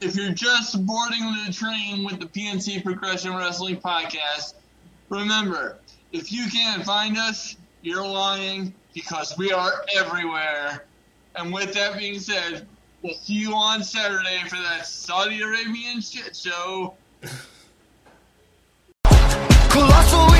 [0.00, 4.54] if you're just boarding the train with the PNC Progression Wrestling Podcast,
[5.08, 5.78] remember
[6.10, 10.84] if you can't find us, you're lying because we are everywhere.
[11.36, 12.66] And with that being said,
[13.02, 16.94] we'll see you on Saturday for that Saudi Arabian shit show.
[19.70, 20.32] Colossal